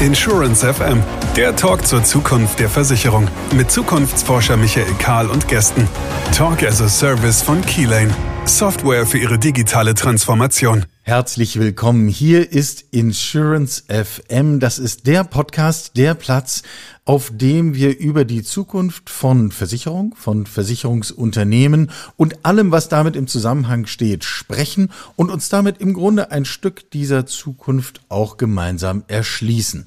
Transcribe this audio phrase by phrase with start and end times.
[0.00, 1.00] Insurance FM,
[1.36, 5.88] der Talk zur Zukunft der Versicherung mit Zukunftsforscher Michael Kahl und Gästen.
[6.36, 8.12] Talk as a Service von Keylane.
[8.44, 10.84] Software für Ihre digitale Transformation.
[11.02, 12.08] Herzlich willkommen.
[12.08, 14.58] Hier ist Insurance FM.
[14.58, 16.62] Das ist der Podcast, der Platz,
[17.04, 23.28] auf dem wir über die Zukunft von Versicherung, von Versicherungsunternehmen und allem, was damit im
[23.28, 29.86] Zusammenhang steht, sprechen und uns damit im Grunde ein Stück dieser Zukunft auch gemeinsam erschließen.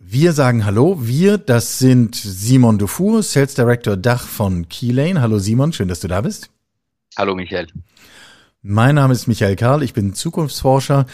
[0.00, 0.98] Wir sagen Hallo.
[1.00, 5.20] Wir, das sind Simon Dufour, Sales Director Dach von Keylane.
[5.20, 6.50] Hallo Simon, schön, dass du da bist.
[7.16, 7.66] Hallo Michael.
[8.68, 11.06] Mein Name ist Michael Karl, ich bin Zukunftsforscher,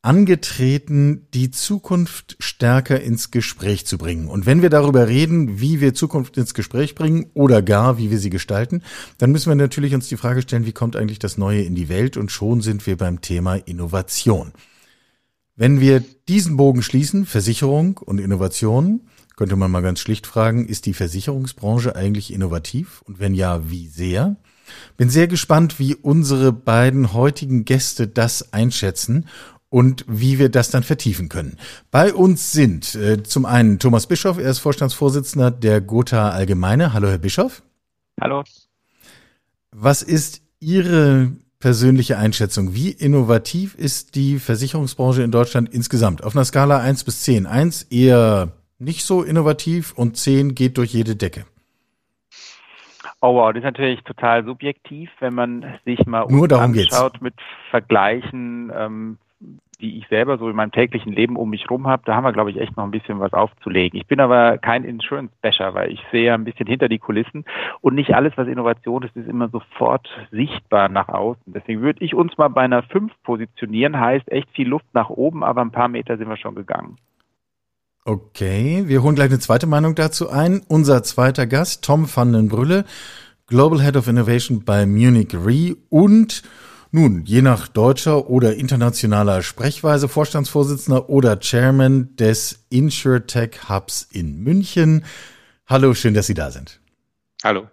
[0.00, 4.28] angetreten, die Zukunft stärker ins Gespräch zu bringen.
[4.28, 8.20] Und wenn wir darüber reden, wie wir Zukunft ins Gespräch bringen oder gar, wie wir
[8.20, 8.84] sie gestalten,
[9.18, 11.88] dann müssen wir natürlich uns die Frage stellen, wie kommt eigentlich das Neue in die
[11.88, 12.16] Welt?
[12.16, 14.52] Und schon sind wir beim Thema Innovation.
[15.56, 19.00] Wenn wir diesen Bogen schließen, Versicherung und Innovation,
[19.34, 23.02] könnte man mal ganz schlicht fragen, ist die Versicherungsbranche eigentlich innovativ?
[23.02, 24.36] Und wenn ja, wie sehr?
[24.96, 29.26] Bin sehr gespannt, wie unsere beiden heutigen Gäste das einschätzen
[29.70, 31.56] und wie wir das dann vertiefen können.
[31.90, 36.92] Bei uns sind äh, zum einen Thomas Bischoff, er ist Vorstandsvorsitzender der Gotha Allgemeine.
[36.92, 37.62] Hallo, Herr Bischoff.
[38.20, 38.44] Hallo.
[39.70, 42.74] Was ist Ihre persönliche Einschätzung?
[42.74, 46.24] Wie innovativ ist die Versicherungsbranche in Deutschland insgesamt?
[46.24, 47.46] Auf einer Skala eins bis zehn.
[47.46, 51.44] Eins eher nicht so innovativ und zehn geht durch jede Decke.
[53.22, 57.20] Oh wow, das ist natürlich total subjektiv, wenn man sich mal Nur anschaut geht's.
[57.20, 57.34] mit
[57.70, 59.18] Vergleichen, ähm,
[59.80, 62.32] die ich selber so in meinem täglichen Leben um mich rum habe, da haben wir,
[62.32, 63.98] glaube ich, echt noch ein bisschen was aufzulegen.
[63.98, 67.44] Ich bin aber kein Insurance-Basher, weil ich sehe ein bisschen hinter die Kulissen
[67.80, 71.42] und nicht alles, was Innovation ist, ist immer sofort sichtbar nach außen.
[71.46, 75.44] Deswegen würde ich uns mal bei einer 5 positionieren, heißt echt viel Luft nach oben,
[75.44, 76.96] aber ein paar Meter sind wir schon gegangen.
[78.04, 80.62] Okay, wir holen gleich eine zweite Meinung dazu ein.
[80.68, 82.84] Unser zweiter Gast, Tom van den Brülle,
[83.46, 86.42] Global Head of Innovation bei Munich Re und
[86.92, 95.04] nun, je nach deutscher oder internationaler Sprechweise Vorstandsvorsitzender oder Chairman des InsurTech Hubs in München.
[95.66, 96.80] Hallo, schön, dass Sie da sind.
[97.44, 97.68] Hallo.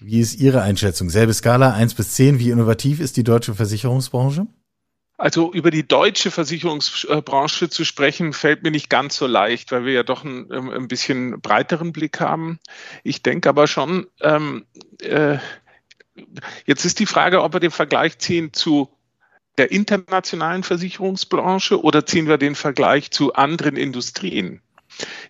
[0.00, 1.08] Wie ist Ihre Einschätzung?
[1.08, 2.38] Selbe Skala, eins bis zehn.
[2.38, 4.46] Wie innovativ ist die deutsche Versicherungsbranche?
[5.18, 9.94] Also über die deutsche Versicherungsbranche zu sprechen, fällt mir nicht ganz so leicht, weil wir
[9.94, 12.58] ja doch ein, ein bisschen breiteren Blick haben.
[13.02, 14.66] Ich denke aber schon, ähm,
[15.00, 15.38] äh,
[16.66, 18.90] jetzt ist die Frage, ob wir den Vergleich ziehen zu
[19.56, 24.60] der internationalen Versicherungsbranche oder ziehen wir den Vergleich zu anderen Industrien?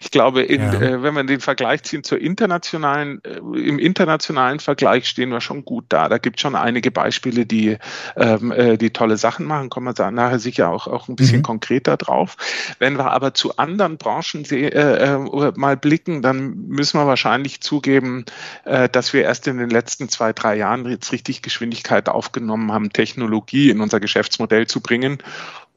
[0.00, 0.72] Ich glaube, in, ja.
[0.74, 5.64] äh, wenn wir den Vergleich ziehen zur internationalen, äh, im internationalen Vergleich stehen wir schon
[5.64, 6.08] gut da.
[6.08, 7.78] Da gibt es schon einige Beispiele, die,
[8.16, 9.70] ähm, äh, die tolle Sachen machen.
[9.70, 11.44] Kommen wir da nachher sicher auch, auch ein bisschen mhm.
[11.44, 12.36] konkreter drauf.
[12.78, 18.24] Wenn wir aber zu anderen Branchen äh, äh, mal blicken, dann müssen wir wahrscheinlich zugeben,
[18.64, 22.92] äh, dass wir erst in den letzten zwei, drei Jahren jetzt richtig Geschwindigkeit aufgenommen haben,
[22.92, 25.18] Technologie in unser Geschäftsmodell zu bringen.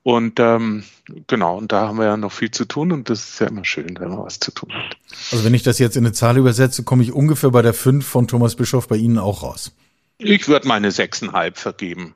[0.03, 0.83] Und ähm,
[1.27, 3.65] genau, und da haben wir ja noch viel zu tun und das ist ja immer
[3.65, 4.97] schön, wenn man was zu tun hat.
[5.31, 8.05] Also wenn ich das jetzt in eine Zahl übersetze, komme ich ungefähr bei der 5
[8.05, 9.71] von Thomas Bischof bei Ihnen auch raus.
[10.17, 12.15] Ich würde meine 6,5 vergeben.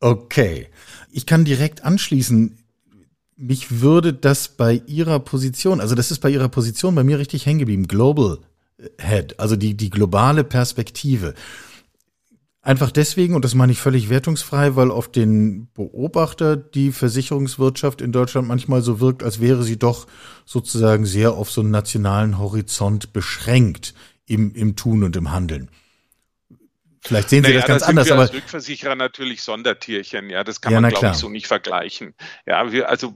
[0.00, 0.68] Okay.
[1.10, 2.56] Ich kann direkt anschließen.
[3.36, 7.46] Mich würde das bei Ihrer Position, also das ist bei Ihrer Position bei mir richtig
[7.46, 7.88] hängen geblieben.
[7.88, 8.38] Global
[8.98, 11.34] Head, also die, die globale Perspektive.
[12.62, 18.12] Einfach deswegen, und das meine ich völlig wertungsfrei, weil auf den Beobachter die Versicherungswirtschaft in
[18.12, 20.06] Deutschland manchmal so wirkt, als wäre sie doch
[20.44, 23.94] sozusagen sehr auf so einen nationalen Horizont beschränkt
[24.26, 25.70] im, im Tun und im Handeln.
[27.02, 30.44] Vielleicht sehen Sie naja, das ganz das anders, wir aber als Rückversicherer natürlich Sondertierchen, ja,
[30.44, 32.14] das kann ja, man glaube ich so nicht vergleichen.
[32.46, 33.14] Ja, wir, also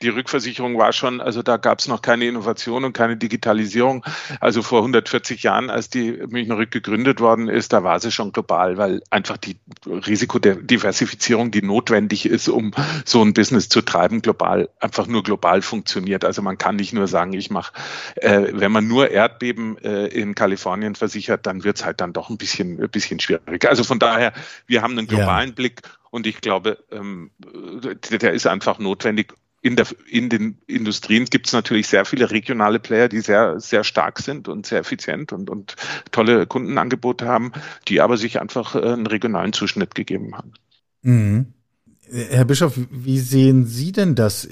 [0.00, 4.02] die Rückversicherung war schon, also da gab es noch keine Innovation und keine Digitalisierung.
[4.40, 8.32] Also vor 140 Jahren, als die Münchner Rück gegründet worden ist, da war sie schon
[8.32, 12.72] global, weil einfach die Risikodiversifizierung, die notwendig ist, um
[13.04, 16.24] so ein Business zu treiben, global einfach nur global funktioniert.
[16.24, 17.74] Also man kann nicht nur sagen, ich mache,
[18.16, 22.30] äh, wenn man nur Erdbeben äh, in Kalifornien versichert, dann wird es halt dann doch
[22.30, 23.68] ein bisschen, ein bisschen bisschen schwierig.
[23.68, 24.32] Also von daher,
[24.66, 25.54] wir haben einen globalen ja.
[25.54, 27.30] Blick und ich glaube, ähm,
[28.10, 29.34] der ist einfach notwendig.
[29.60, 33.82] In, der, in den Industrien gibt es natürlich sehr viele regionale Player, die sehr, sehr
[33.82, 35.74] stark sind und sehr effizient und, und
[36.12, 37.52] tolle Kundenangebote haben,
[37.88, 40.52] die aber sich einfach äh, einen regionalen Zuschnitt gegeben haben.
[41.02, 41.54] Mhm.
[42.10, 44.48] Herr Bischof, wie sehen Sie denn das?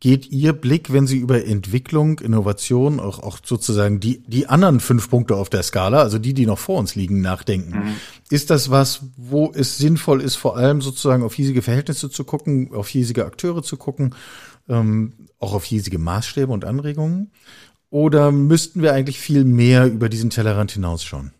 [0.00, 5.08] Geht Ihr Blick, wenn Sie über Entwicklung, Innovation, auch, auch sozusagen die, die anderen fünf
[5.08, 7.70] Punkte auf der Skala, also die, die noch vor uns liegen, nachdenken?
[7.70, 7.94] Mhm.
[8.30, 12.74] Ist das was, wo es sinnvoll ist, vor allem sozusagen auf hiesige Verhältnisse zu gucken,
[12.74, 14.14] auf hiesige Akteure zu gucken,
[14.68, 17.30] ähm, auch auf hiesige Maßstäbe und Anregungen?
[17.90, 21.32] Oder müssten wir eigentlich viel mehr über diesen Tellerrand hinausschauen?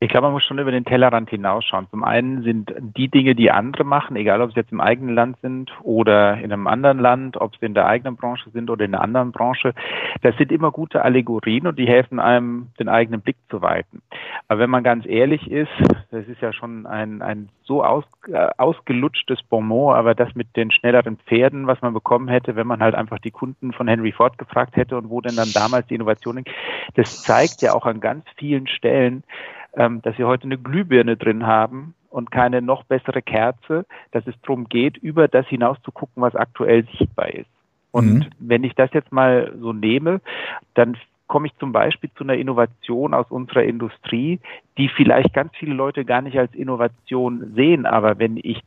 [0.00, 1.88] Ich glaube, man muss schon über den Tellerrand hinausschauen.
[1.90, 5.38] Zum einen sind die Dinge, die andere machen, egal ob es jetzt im eigenen Land
[5.42, 8.94] sind oder in einem anderen Land, ob sie in der eigenen Branche sind oder in
[8.94, 9.74] einer anderen Branche,
[10.22, 14.00] das sind immer gute Allegorien und die helfen einem, den eigenen Blick zu weiten.
[14.46, 15.72] Aber wenn man ganz ehrlich ist,
[16.12, 20.70] das ist ja schon ein, ein so aus, äh, ausgelutschtes Bonmot, aber das mit den
[20.70, 24.38] schnelleren Pferden, was man bekommen hätte, wenn man halt einfach die Kunden von Henry Ford
[24.38, 26.44] gefragt hätte und wo denn dann damals die Innovationen,
[26.94, 29.24] das zeigt ja auch an ganz vielen Stellen,
[29.78, 34.34] ähm, dass wir heute eine Glühbirne drin haben und keine noch bessere Kerze, dass es
[34.42, 37.48] darum geht, über das hinaus zu gucken, was aktuell sichtbar ist.
[37.92, 38.26] Und mhm.
[38.38, 40.20] wenn ich das jetzt mal so nehme,
[40.74, 40.96] dann
[41.26, 44.40] komme ich zum Beispiel zu einer Innovation aus unserer Industrie,
[44.76, 47.86] die vielleicht ganz viele Leute gar nicht als Innovation sehen.
[47.86, 48.60] Aber wenn ich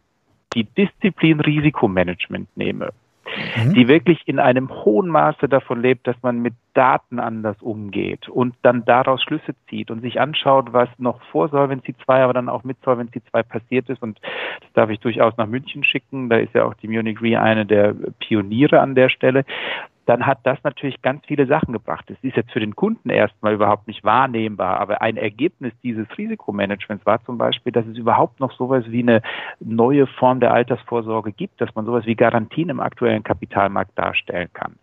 [0.54, 2.92] die Disziplin Risikomanagement nehme,
[3.26, 3.74] mhm.
[3.74, 8.56] die wirklich in einem hohen Maße davon lebt, dass man mit Daten anders umgeht und
[8.62, 12.64] dann daraus Schlüsse zieht und sich anschaut, was noch vor Solvency 2, aber dann auch
[12.64, 14.02] mit Solvency 2 passiert ist.
[14.02, 14.20] Und
[14.62, 16.30] das darf ich durchaus nach München schicken.
[16.30, 19.44] Da ist ja auch die Munich Re eine der Pioniere an der Stelle
[20.06, 22.09] dann hat das natürlich ganz viele Sachen gebracht.
[22.09, 27.06] Es ist jetzt für den Kunden erstmal überhaupt nicht wahrnehmbar, aber ein Ergebnis dieses Risikomanagements
[27.06, 29.21] war zum Beispiel, dass es überhaupt noch sowas wie eine
[29.59, 34.75] neue Form der Altersvorsorge gibt, dass man sowas wie Garantien im aktuellen Kapitalmarkt darstellen kann.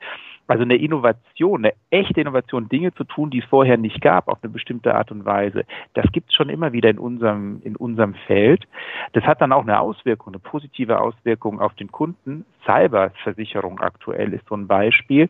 [0.48, 4.38] Also eine Innovation, eine echte Innovation, Dinge zu tun, die es vorher nicht gab, auf
[4.42, 5.64] eine bestimmte Art und Weise,
[5.94, 8.64] das gibt es schon immer wieder in unserem, in unserem Feld.
[9.12, 12.46] Das hat dann auch eine Auswirkung, eine positive Auswirkung auf den Kunden.
[12.64, 15.28] Cyberversicherung aktuell ist so ein Beispiel.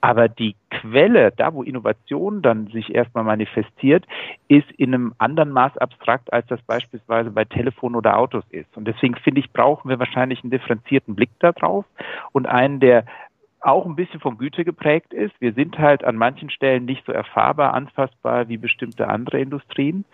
[0.00, 4.06] Aber die Quelle, da wo Innovation dann sich erstmal manifestiert,
[4.48, 8.76] ist in einem anderen Maß abstrakt, als das beispielsweise bei Telefon oder Autos ist.
[8.76, 11.84] Und deswegen finde ich, brauchen wir wahrscheinlich einen differenzierten Blick darauf
[12.32, 13.04] und einen, der
[13.60, 15.34] auch ein bisschen von Güte geprägt ist.
[15.40, 20.04] Wir sind halt an manchen Stellen nicht so erfahrbar, anfassbar wie bestimmte andere Industrien.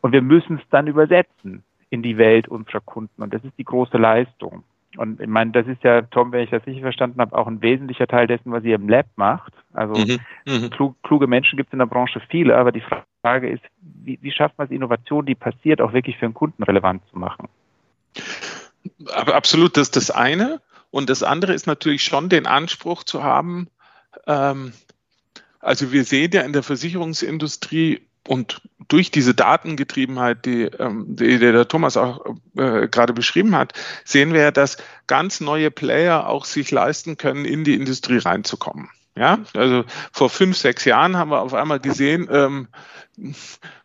[0.00, 3.22] Und wir müssen es dann übersetzen in die Welt unserer Kunden.
[3.22, 4.64] Und das ist die große Leistung.
[4.98, 7.62] Und ich meine, das ist ja, Tom, wenn ich das richtig verstanden habe, auch ein
[7.62, 9.52] wesentlicher Teil dessen, was ihr im Lab macht.
[9.72, 10.70] Also mhm, mhm.
[10.70, 12.82] klug, kluge Menschen gibt es in der Branche viele, aber die
[13.22, 16.62] Frage ist, wie, wie schafft man es, Innovation, die passiert, auch wirklich für den Kunden
[16.62, 17.48] relevant zu machen?
[19.14, 20.60] Absolut, das ist das eine.
[20.92, 23.68] Und das andere ist natürlich schon den Anspruch zu haben,
[24.28, 24.72] ähm,
[25.58, 31.66] also wir sehen ja in der Versicherungsindustrie und durch diese Datengetriebenheit, die, ähm, die, der
[31.66, 32.24] Thomas auch
[32.56, 33.72] äh, gerade beschrieben hat,
[34.04, 38.90] sehen wir ja, dass ganz neue Player auch sich leisten können, in die Industrie reinzukommen.
[39.16, 42.68] Ja, also vor fünf, sechs Jahren haben wir auf einmal gesehen, ähm,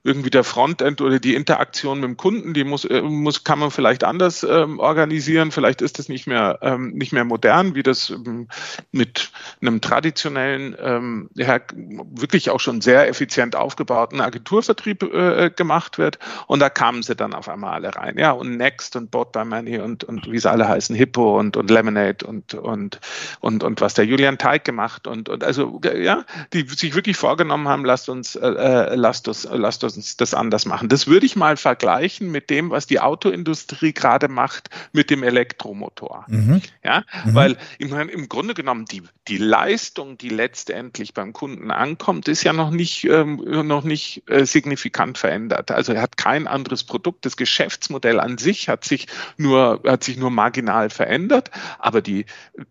[0.04, 3.72] irgendwie der Frontend oder die Interaktion mit dem Kunden, die muss, äh, muss kann man
[3.72, 5.52] vielleicht anders ähm, organisieren.
[5.52, 8.48] Vielleicht ist das nicht mehr ähm, nicht mehr modern, wie das ähm,
[8.92, 9.32] mit
[9.62, 16.20] einem traditionellen, ähm, wirklich auch schon sehr effizient aufgebauten Agenturvertrieb äh, gemacht wird.
[16.48, 18.18] Und da kamen sie dann auf einmal alle rein.
[18.18, 21.58] Ja, und Next und Bought by Money und und wie sie alle heißen, Hippo und
[21.58, 23.02] und Lemonade und und
[23.42, 26.24] und und was der Julian Teig gemacht und und also ja,
[26.54, 28.96] die sich wirklich vorgenommen haben, lasst uns äh, äh
[29.28, 30.90] lasst uns lasst uns uns das anders machen.
[30.90, 36.26] Das würde ich mal vergleichen mit dem, was die Autoindustrie gerade macht mit dem Elektromotor.
[36.28, 36.62] Mhm.
[36.84, 37.36] Ja, mhm.
[37.36, 42.54] weil im, im, Grunde genommen die, die Leistung, die letztendlich beim Kunden ankommt, ist ja
[42.54, 45.72] noch nicht, ähm, noch nicht äh, signifikant verändert.
[45.72, 47.26] Also er hat kein anderes Produkt.
[47.26, 52.26] Das Geschäftsmodell an sich hat sich nur, hat sich nur marginal verändert, aber die,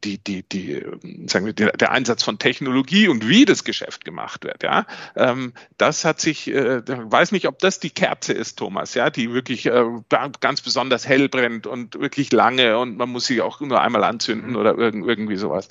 [0.05, 0.85] die, die, die,
[1.27, 6.05] sagen wir, der Einsatz von Technologie und wie das Geschäft gemacht wird, ja, ähm, das
[6.05, 9.85] hat sich, äh, weiß nicht, ob das die Kerze ist, Thomas, ja, die wirklich äh,
[10.41, 14.57] ganz besonders hell brennt und wirklich lange und man muss sie auch nur einmal anzünden
[14.57, 15.69] oder irgend, irgendwie sowas.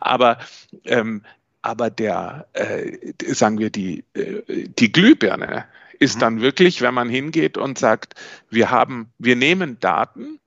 [0.00, 0.38] Aber
[0.84, 1.22] ähm,
[1.62, 5.66] aber der, äh, sagen wir, die, äh, die Glühbirne
[5.98, 6.20] ist mhm.
[6.20, 8.14] dann wirklich, wenn man hingeht und sagt,
[8.48, 10.38] wir haben, wir nehmen Daten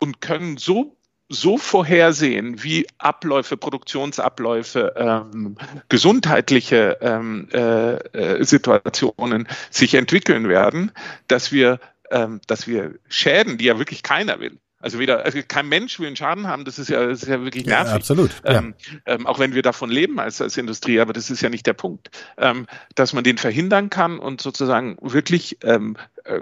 [0.00, 0.96] und können so
[1.32, 5.56] so vorhersehen, wie Abläufe, Produktionsabläufe, ähm,
[5.88, 10.92] gesundheitliche ähm, äh, äh, Situationen sich entwickeln werden,
[11.28, 15.68] dass wir, ähm, dass wir Schäden, die ja wirklich keiner will, also weder, also kein
[15.68, 17.88] Mensch will einen Schaden haben, das ist ja, das ist ja wirklich nervig.
[17.88, 18.30] Ja, absolut.
[18.44, 18.58] Ja.
[18.58, 18.74] Ähm,
[19.06, 21.72] ähm, auch wenn wir davon leben als, als Industrie, aber das ist ja nicht der
[21.72, 22.10] Punkt.
[22.36, 26.40] Ähm, dass man den verhindern kann und sozusagen wirklich ähm, äh,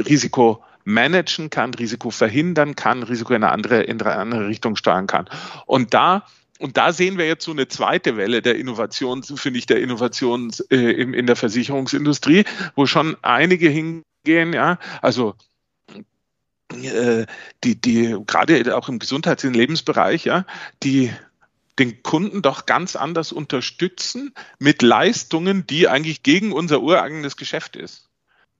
[0.00, 5.06] Risiko managen kann, Risiko verhindern kann, Risiko in eine andere, in eine andere Richtung steuern
[5.06, 5.28] kann.
[5.66, 6.24] Und da
[6.58, 10.52] und da sehen wir jetzt so eine zweite Welle der Innovation, finde ich, der Innovation
[10.70, 12.44] äh, in, in der Versicherungsindustrie,
[12.76, 15.34] wo schon einige hingehen, ja, also
[16.72, 17.26] äh,
[17.64, 20.46] die, die gerade auch im Gesundheits- und Lebensbereich, ja,
[20.84, 21.12] die
[21.80, 28.08] den Kunden doch ganz anders unterstützen mit Leistungen, die eigentlich gegen unser ureigenes Geschäft ist.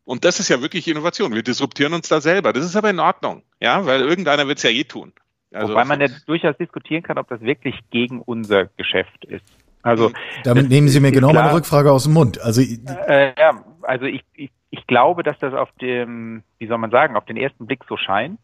[0.04, 1.32] Und das ist ja wirklich Innovation.
[1.32, 2.52] Wir disruptieren uns da selber.
[2.52, 5.12] Das ist aber in Ordnung, ja, weil irgendeiner wird es ja eh tun.
[5.52, 9.44] Also Wobei man ja durchaus diskutieren kann, ob das wirklich gegen unser Geschäft ist.
[9.82, 10.12] Also
[10.44, 12.40] damit nehmen Sie mir genau klar, meine Rückfrage aus dem Mund.
[12.40, 16.90] Also äh, ja, also ich, ich, ich glaube, dass das auf dem, wie soll man
[16.90, 18.40] sagen, auf den ersten Blick so scheint.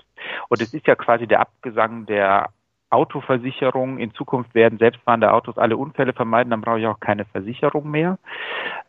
[0.49, 2.51] Und es ist ja quasi der Abgesang der
[2.91, 3.99] Autoversicherung.
[3.99, 8.19] In Zukunft werden selbstfahrende Autos alle Unfälle vermeiden, dann brauche ich auch keine Versicherung mehr.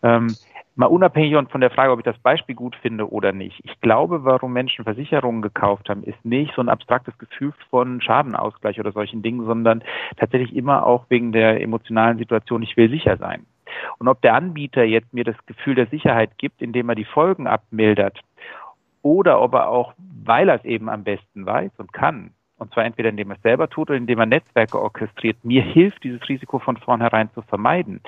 [0.02, 0.36] Ähm,
[0.80, 3.60] mal unabhängig von der Frage, ob ich das Beispiel gut finde oder nicht.
[3.66, 8.80] Ich glaube, warum Menschen Versicherungen gekauft haben, ist nicht so ein abstraktes Gefühl von Schadenausgleich
[8.80, 9.84] oder solchen Dingen, sondern
[10.16, 13.46] tatsächlich immer auch wegen der emotionalen Situation, ich will sicher sein.
[13.98, 17.46] Und ob der Anbieter jetzt mir das Gefühl der Sicherheit gibt, indem er die Folgen
[17.46, 18.18] abmildert,
[19.02, 19.94] oder ob er auch,
[20.24, 23.42] weil er es eben am besten weiß und kann, und zwar entweder indem er es
[23.42, 28.02] selber tut oder indem er Netzwerke orchestriert, mir hilft, dieses Risiko von vornherein zu vermeiden,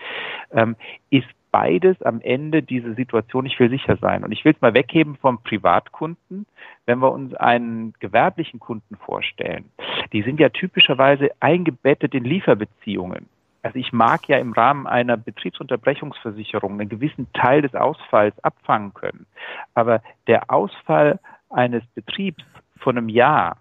[0.54, 0.78] ähm,
[1.10, 4.24] ist beides am Ende diese Situation, ich will sicher sein.
[4.24, 6.46] Und ich will es mal wegheben vom Privatkunden,
[6.86, 9.65] wenn wir uns einen gewerblichen Kunden vorstellen.
[10.13, 13.27] Die sind ja typischerweise eingebettet in Lieferbeziehungen.
[13.63, 19.27] Also ich mag ja im Rahmen einer Betriebsunterbrechungsversicherung einen gewissen Teil des Ausfalls abfangen können.
[19.75, 22.43] Aber der Ausfall eines Betriebs
[22.77, 23.58] von einem Jahr,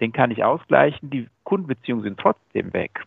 [0.00, 3.04] den kann ich ausgleichen, die Kundenbeziehungen sind trotzdem weg.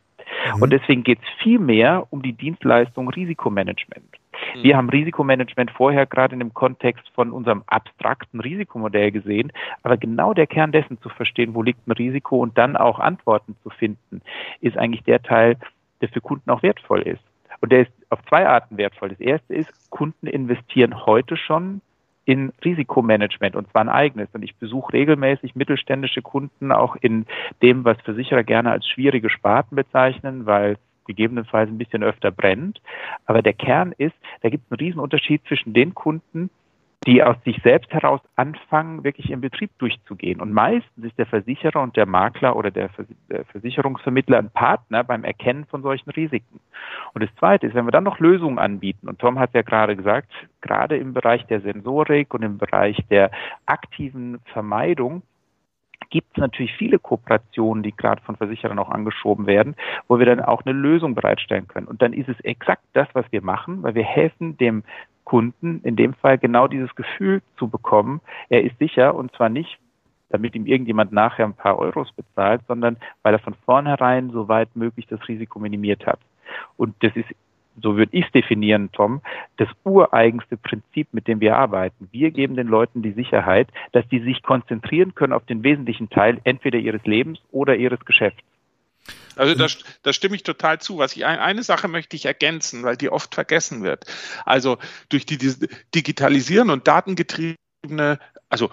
[0.55, 0.61] Mhm.
[0.61, 4.16] Und deswegen geht es viel mehr um die Dienstleistung Risikomanagement.
[4.55, 4.63] Mhm.
[4.63, 9.51] Wir haben Risikomanagement vorher gerade in dem Kontext von unserem abstrakten Risikomodell gesehen,
[9.83, 13.55] aber genau der Kern dessen zu verstehen, wo liegt ein Risiko und dann auch Antworten
[13.63, 14.21] zu finden,
[14.61, 15.57] ist eigentlich der Teil,
[16.01, 17.23] der für Kunden auch wertvoll ist.
[17.59, 19.09] Und der ist auf zwei Arten wertvoll.
[19.09, 21.81] Das erste ist, Kunden investieren heute schon
[22.27, 24.27] in Risikomanagement und zwar ein eigenes.
[24.33, 27.25] Und ich besuche regelmäßig mittelständische Kunden auch in
[27.61, 30.77] dem, was Versicherer gerne als schwierige Sparten bezeichnen, weil
[31.07, 32.81] gegebenenfalls ein bisschen öfter brennt.
[33.25, 36.49] Aber der Kern ist, da gibt es einen Riesenunterschied zwischen den Kunden,
[37.05, 40.41] die aus sich selbst heraus anfangen, wirklich im Betrieb durchzugehen.
[40.41, 42.89] Und meistens ist der Versicherer und der Makler oder der
[43.51, 46.59] Versicherungsvermittler ein Partner beim Erkennen von solchen Risiken.
[47.13, 49.95] Und das Zweite ist, wenn wir dann noch Lösungen anbieten, und Tom hat ja gerade
[49.95, 53.31] gesagt, gerade im Bereich der Sensorik und im Bereich der
[53.65, 55.21] aktiven Vermeidung,
[56.09, 59.75] gibt es natürlich viele Kooperationen, die gerade von Versicherern auch angeschoben werden,
[60.07, 61.87] wo wir dann auch eine Lösung bereitstellen können.
[61.87, 64.83] Und dann ist es exakt das, was wir machen, weil wir helfen dem
[65.25, 69.77] Kunden in dem Fall genau dieses Gefühl zu bekommen, er ist sicher und zwar nicht,
[70.29, 74.73] damit ihm irgendjemand nachher ein paar Euros bezahlt, sondern weil er von vornherein so weit
[74.75, 76.19] möglich das Risiko minimiert hat.
[76.77, 77.27] Und das ist,
[77.81, 79.21] so würde ich es definieren, Tom,
[79.57, 82.09] das ureigenste Prinzip, mit dem wir arbeiten.
[82.11, 86.39] Wir geben den Leuten die Sicherheit, dass die sich konzentrieren können auf den wesentlichen Teil
[86.43, 88.41] entweder ihres Lebens oder ihres Geschäfts.
[89.35, 89.67] Also da,
[90.01, 90.97] da stimme ich total zu.
[90.97, 94.05] Was ich eine Sache möchte ich ergänzen, weil die oft vergessen wird.
[94.45, 94.77] Also
[95.09, 95.53] durch die, die
[95.93, 98.19] Digitalisieren und datengetriebene,
[98.49, 98.71] also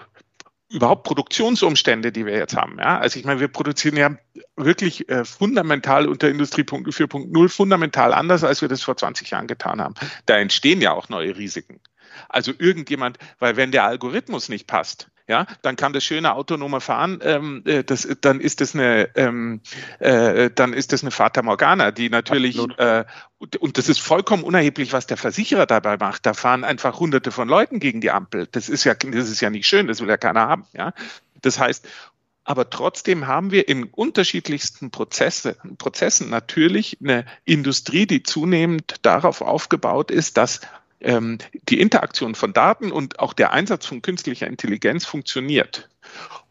[0.69, 2.77] überhaupt Produktionsumstände, die wir jetzt haben.
[2.79, 2.99] Ja?
[2.99, 4.15] Also ich meine, wir produzieren ja
[4.55, 9.81] wirklich äh, fundamental unter Industrie 4.0 fundamental anders, als wir das vor 20 Jahren getan
[9.81, 9.93] haben.
[10.25, 11.79] Da entstehen ja auch neue Risiken.
[12.29, 17.19] Also irgendjemand, weil wenn der Algorithmus nicht passt, ja, dann kann das schöne autonome Fahren,
[17.23, 19.61] ähm, äh, das, dann ist das eine, ähm,
[19.99, 23.05] äh, dann ist das eine Fata Morgana, die natürlich äh,
[23.59, 26.25] und das ist vollkommen unerheblich, was der Versicherer dabei macht.
[26.25, 28.47] Da fahren einfach Hunderte von Leuten gegen die Ampel.
[28.51, 30.65] Das ist ja, das ist ja nicht schön, das will ja keiner haben.
[30.73, 30.93] Ja,
[31.41, 31.87] das heißt,
[32.43, 40.11] aber trotzdem haben wir in unterschiedlichsten Prozesse, Prozessen natürlich eine Industrie, die zunehmend darauf aufgebaut
[40.11, 40.61] ist, dass
[41.05, 41.37] ähm,
[41.69, 45.87] die Interaktion von Daten und auch der Einsatz von künstlicher Intelligenz funktioniert.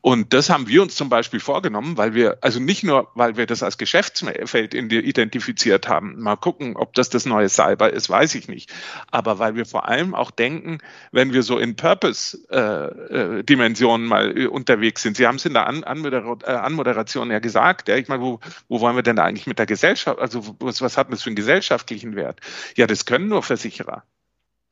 [0.01, 3.47] Und das haben wir uns zum Beispiel vorgenommen, weil wir, also nicht nur, weil wir
[3.47, 8.47] das als Geschäftsfeld identifiziert haben, mal gucken, ob das das neue Cyber ist, weiß ich
[8.47, 8.71] nicht,
[9.11, 10.77] aber weil wir vor allem auch denken,
[11.11, 15.17] wenn wir so in Purpose-Dimensionen äh, äh, mal äh, unterwegs sind.
[15.17, 18.81] Sie haben es in der An Anmoder Anmoderation ja gesagt, ja, ich meine, wo, wo
[18.81, 22.15] wollen wir denn eigentlich mit der Gesellschaft, also was, was hat das für einen gesellschaftlichen
[22.15, 22.41] Wert?
[22.77, 24.05] Ja, das können nur Versicherer.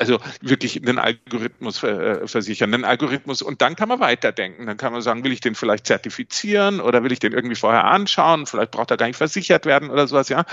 [0.02, 3.40] Also wirklich einen Algorithmus äh, versichern, einen Algorithmus.
[3.40, 4.66] Und dann kann man weiterdenken.
[4.66, 7.84] Dann kann man sagen, will ich den vielleicht zertifizieren oder will ich den irgendwie vorher
[7.84, 8.46] anschauen?
[8.46, 10.44] Vielleicht braucht er gar nicht versichert werden oder sowas, ja.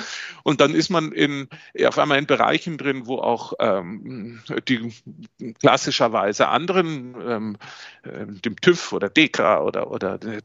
[0.44, 1.50] Und dann ist man in,
[1.84, 4.94] auf einmal in Bereichen drin, wo auch ähm, die
[5.60, 7.58] klassischerweise anderen, ähm,
[8.04, 10.42] äh, dem TÜV oder DEKRA oder, oder äh,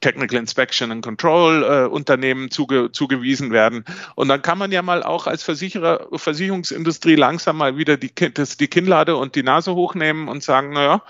[0.00, 3.84] Technical Inspection and Control äh, Unternehmen zuge, zugewiesen werden.
[4.14, 8.56] Und dann kann man ja mal auch als Versicherer, Versicherungsindustrie langsam mal wieder die, das,
[8.56, 11.02] die Kinnlade und die Nase hochnehmen und sagen, naja,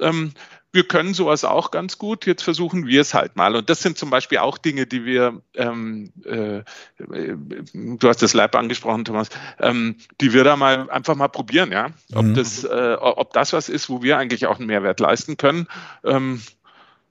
[0.00, 0.32] ähm,
[0.72, 3.54] wir können sowas auch ganz gut, jetzt versuchen wir es halt mal.
[3.54, 6.62] Und das sind zum Beispiel auch Dinge, die wir, ähm, äh,
[6.98, 9.28] du hast das Lab angesprochen, Thomas,
[9.60, 11.90] ähm, die wir da mal einfach mal probieren, ja.
[12.14, 12.34] Ob, mhm.
[12.34, 15.68] das, äh, ob das was ist, wo wir eigentlich auch einen Mehrwert leisten können.
[16.04, 16.40] Ähm,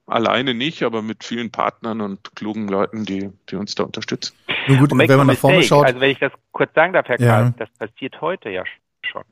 [0.08, 4.34] alleine nicht, aber mit vielen Partnern und klugen Leuten, die, die uns da unterstützen.
[4.68, 5.86] Nun gut, wenn man nach vorne schaut.
[5.86, 7.54] Also wenn ich das kurz sagen darf, Herr Karl, ja.
[7.58, 8.64] das passiert heute ja
[9.02, 9.24] schon.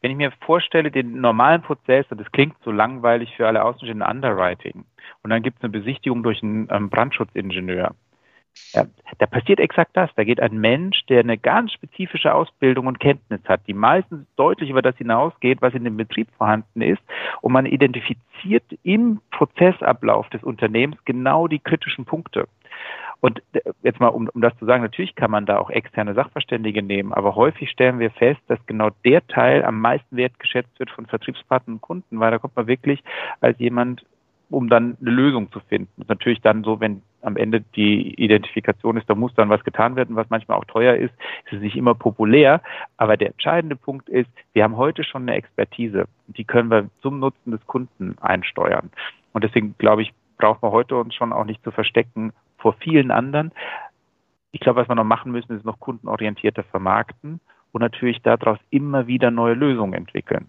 [0.00, 4.08] Wenn ich mir vorstelle, den normalen Prozess, und das klingt so langweilig für alle Außenstehenden,
[4.08, 4.84] Underwriting,
[5.22, 7.94] und dann gibt es eine Besichtigung durch einen ähm, Brandschutzingenieur.
[8.72, 8.86] Ja,
[9.18, 10.10] da passiert exakt das.
[10.16, 14.70] Da geht ein Mensch, der eine ganz spezifische Ausbildung und Kenntnis hat, die meistens deutlich
[14.70, 17.02] über das hinausgeht, was in dem Betrieb vorhanden ist,
[17.42, 22.48] und man identifiziert im Prozessablauf des Unternehmens genau die kritischen Punkte.
[23.20, 26.14] Und äh, jetzt mal, um, um das zu sagen, natürlich kann man da auch externe
[26.14, 30.90] Sachverständige nehmen, aber häufig stellen wir fest, dass genau der Teil am meisten wertgeschätzt wird
[30.90, 33.02] von Vertriebspartnern und Kunden, weil da kommt man wirklich
[33.40, 34.04] als jemand,
[34.48, 35.90] um dann eine Lösung zu finden.
[35.96, 39.64] Das ist natürlich dann so, wenn am Ende die Identifikation ist, da muss dann was
[39.64, 41.12] getan werden, was manchmal auch teuer ist,
[41.46, 42.62] ist es nicht immer populär.
[42.96, 46.04] Aber der entscheidende Punkt ist, wir haben heute schon eine Expertise.
[46.28, 48.90] Die können wir zum Nutzen des Kunden einsteuern.
[49.32, 52.32] Und deswegen glaube ich, braucht man heute uns schon auch nicht zu verstecken
[52.66, 53.52] vor vielen anderen.
[54.50, 57.38] Ich glaube, was wir noch machen müssen, ist noch kundenorientierter vermarkten
[57.70, 60.46] und natürlich daraus immer wieder neue Lösungen entwickeln.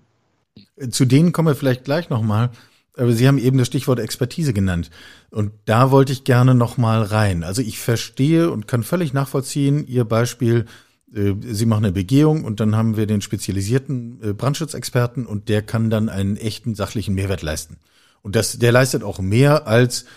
[0.90, 2.50] Zu denen kommen wir vielleicht gleich nochmal.
[2.98, 4.90] Aber Sie haben eben das Stichwort Expertise genannt.
[5.30, 7.44] Und da wollte ich gerne nochmal rein.
[7.44, 10.66] Also ich verstehe und kann völlig nachvollziehen Ihr Beispiel.
[11.14, 15.62] Äh, Sie machen eine Begehung und dann haben wir den spezialisierten äh, Brandschutzexperten und der
[15.62, 17.78] kann dann einen echten sachlichen Mehrwert leisten.
[18.24, 20.08] Und das, der leistet auch mehr als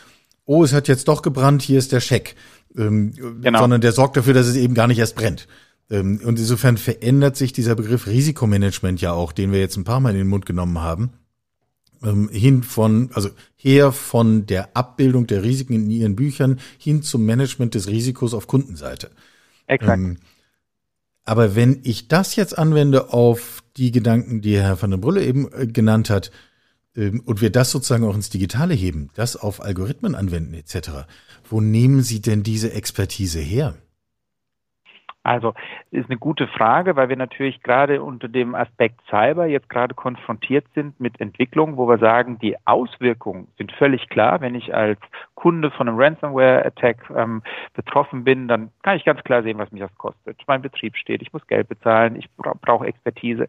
[0.51, 2.35] oh, es hat jetzt doch gebrannt, hier ist der Scheck.
[2.77, 3.61] Ähm, genau.
[3.61, 5.47] Sondern der sorgt dafür, dass es eben gar nicht erst brennt.
[5.91, 10.01] Ähm, und insofern verändert sich dieser Begriff Risikomanagement ja auch, den wir jetzt ein paar
[10.01, 11.13] Mal in den Mund genommen haben,
[12.03, 17.25] ähm, hin von, also her von der Abbildung der Risiken in Ihren Büchern hin zum
[17.25, 19.13] Management des Risikos auf Kundenseite.
[19.69, 20.01] Exakt.
[20.01, 20.17] Ähm,
[21.25, 25.49] aber wenn ich das jetzt anwende auf die Gedanken, die Herr van der Brülle eben
[25.53, 26.33] äh, genannt hat,
[26.97, 31.07] und wir das sozusagen auch ins Digitale heben, das auf Algorithmen anwenden etc.,
[31.49, 33.75] wo nehmen Sie denn diese Expertise her?
[35.23, 35.53] Also
[35.91, 40.65] ist eine gute Frage, weil wir natürlich gerade unter dem Aspekt Cyber jetzt gerade konfrontiert
[40.75, 44.41] sind mit Entwicklungen, wo wir sagen, die Auswirkungen sind völlig klar.
[44.41, 44.99] Wenn ich als
[45.35, 47.43] Kunde von einem Ransomware-Attack ähm,
[47.75, 50.41] betroffen bin, dann kann ich ganz klar sehen, was mich das kostet.
[50.47, 53.47] Mein Betrieb steht, ich muss Geld bezahlen, ich brauche Expertise.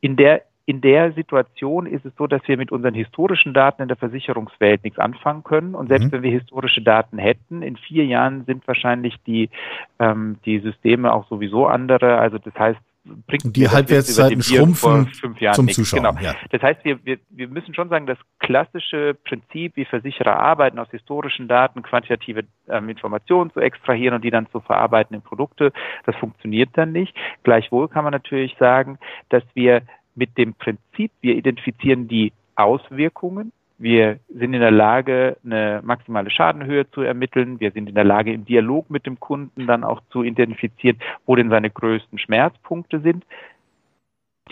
[0.00, 3.88] In der in der Situation ist es so, dass wir mit unseren historischen Daten in
[3.88, 5.74] der Versicherungswelt nichts anfangen können.
[5.74, 6.12] Und selbst mhm.
[6.12, 9.50] wenn wir historische Daten hätten, in vier Jahren sind wahrscheinlich die,
[9.98, 12.18] ähm, die Systeme auch sowieso andere.
[12.18, 12.78] Also das heißt,
[13.26, 15.74] bringt die Halbwertszeiten schrumpfen zum nichts.
[15.74, 16.04] Zuschauen.
[16.04, 16.20] Genau.
[16.20, 16.34] Ja.
[16.50, 20.88] Das heißt, wir, wir, wir müssen schon sagen, das klassische Prinzip, wie Versicherer arbeiten, aus
[20.90, 25.72] historischen Daten quantitative ähm, Informationen zu extrahieren und die dann zu verarbeiten in Produkte,
[26.06, 27.14] das funktioniert dann nicht.
[27.42, 28.98] Gleichwohl kann man natürlich sagen,
[29.30, 29.82] dass wir
[30.14, 36.88] mit dem Prinzip, wir identifizieren die Auswirkungen, wir sind in der Lage, eine maximale Schadenhöhe
[36.92, 37.58] zu ermitteln.
[37.58, 41.34] Wir sind in der Lage, im Dialog mit dem Kunden dann auch zu identifizieren, wo
[41.34, 43.24] denn seine größten Schmerzpunkte sind.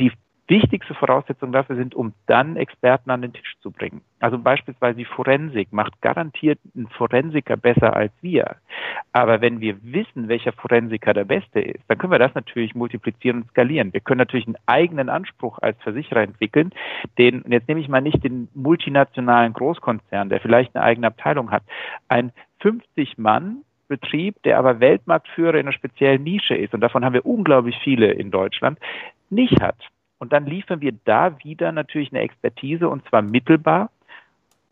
[0.00, 0.10] Die
[0.50, 4.02] wichtigste Voraussetzung dafür sind, um dann Experten an den Tisch zu bringen.
[4.18, 8.56] Also beispielsweise die Forensik macht garantiert einen Forensiker besser als wir.
[9.12, 13.42] Aber wenn wir wissen, welcher Forensiker der beste ist, dann können wir das natürlich multiplizieren
[13.42, 13.92] und skalieren.
[13.92, 16.70] Wir können natürlich einen eigenen Anspruch als Versicherer entwickeln,
[17.16, 21.50] den, und jetzt nehme ich mal nicht den multinationalen Großkonzern, der vielleicht eine eigene Abteilung
[21.50, 21.62] hat,
[22.08, 27.12] ein 50 Mann Betrieb, der aber Weltmarktführer in einer speziellen Nische ist, und davon haben
[27.12, 28.78] wir unglaublich viele in Deutschland,
[29.30, 29.76] nicht hat.
[30.20, 33.90] Und dann liefern wir da wieder natürlich eine Expertise und zwar mittelbar,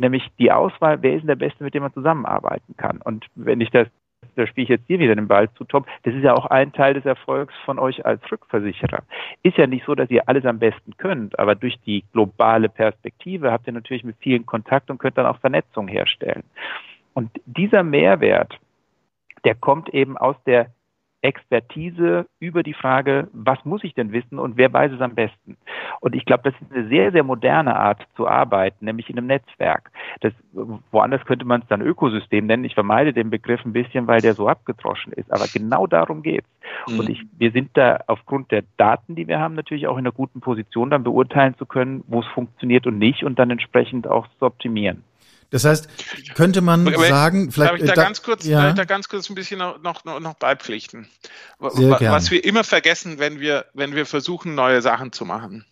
[0.01, 3.01] nämlich die Auswahl, wer ist denn der Beste, mit dem man zusammenarbeiten kann.
[3.03, 3.89] Und wenn ich das,
[4.37, 6.73] da spiele ich jetzt hier wieder den Ball zu, Tom, das ist ja auch ein
[6.73, 9.03] Teil des Erfolgs von euch als Rückversicherer.
[9.43, 13.51] Ist ja nicht so, dass ihr alles am besten könnt, aber durch die globale Perspektive
[13.51, 16.45] habt ihr natürlich mit vielen Kontakt und könnt dann auch Vernetzung herstellen.
[17.15, 18.59] Und dieser Mehrwert,
[19.45, 20.67] der kommt eben aus der
[21.23, 25.57] Expertise über die Frage, was muss ich denn wissen und wer weiß es am besten.
[26.01, 29.27] Und ich glaube, das ist eine sehr, sehr moderne Art zu arbeiten, nämlich in einem
[29.27, 29.91] Netzwerk.
[30.21, 30.33] Das,
[30.93, 32.65] woanders könnte man es dann Ökosystem nennen.
[32.65, 35.33] Ich vermeide den Begriff ein bisschen, weil der so abgedroschen ist.
[35.33, 36.49] Aber genau darum geht's.
[36.87, 37.01] Mhm.
[37.01, 40.13] Und ich, wir sind da aufgrund der Daten, die wir haben, natürlich auch in einer
[40.13, 44.29] guten Position, dann beurteilen zu können, wo es funktioniert und nicht und dann entsprechend auch
[44.39, 45.03] zu optimieren.
[45.51, 45.89] Das heißt,
[46.35, 47.73] könnte man Aber sagen, vielleicht.
[47.73, 48.73] Darf ich da, da, ganz kurz, ja.
[48.73, 51.09] da ganz kurz ein bisschen noch, noch, noch beipflichten?
[51.59, 55.65] Sehr Was wir immer vergessen, wenn wir, wenn wir versuchen, neue Sachen zu machen.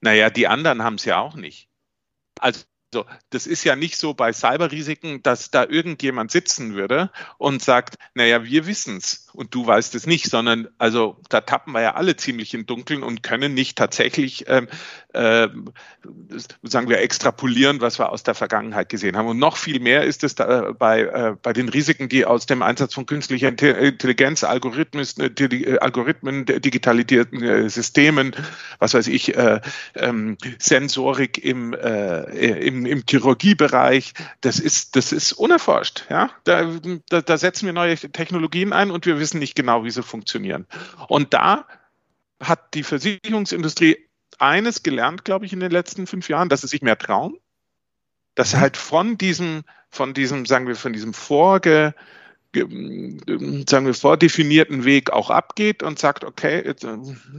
[0.00, 1.68] Naja, die anderen haben es ja auch nicht.
[2.38, 2.62] Also
[2.94, 7.96] also das ist ja nicht so bei Cyberrisiken, dass da irgendjemand sitzen würde und sagt,
[8.14, 12.16] naja, wir wissen's und du weißt es nicht, sondern also da tappen wir ja alle
[12.16, 14.68] ziemlich im Dunkeln und können nicht tatsächlich, ähm,
[15.14, 15.48] äh,
[16.62, 19.28] sagen wir, extrapolieren, was wir aus der Vergangenheit gesehen haben.
[19.28, 22.46] Und noch viel mehr ist es da äh, bei, äh, bei den Risiken, die aus
[22.46, 28.36] dem Einsatz von künstlicher Intelligenz, Algorithmen, äh, Algorithmen digitalisierten äh, Systemen,
[28.78, 29.60] was weiß ich, äh,
[29.94, 36.06] ähm, Sensorik im, im, im Chirurgiebereich, das ist, das ist unerforscht.
[36.10, 36.30] Ja?
[36.44, 40.02] Da, da, da setzen wir neue Technologien ein und wir wissen nicht genau, wie sie
[40.02, 40.66] funktionieren.
[41.08, 41.66] Und da
[42.40, 43.98] hat die Versicherungsindustrie
[44.38, 47.38] eines gelernt, glaube ich, in den letzten fünf Jahren, dass sie sich mehr trauen,
[48.34, 48.60] dass sie mhm.
[48.60, 51.94] halt von diesem, von diesem, sagen wir, von diesem vorge,
[52.54, 56.74] sagen wir, vordefinierten Weg auch abgeht und sagt, okay, äh,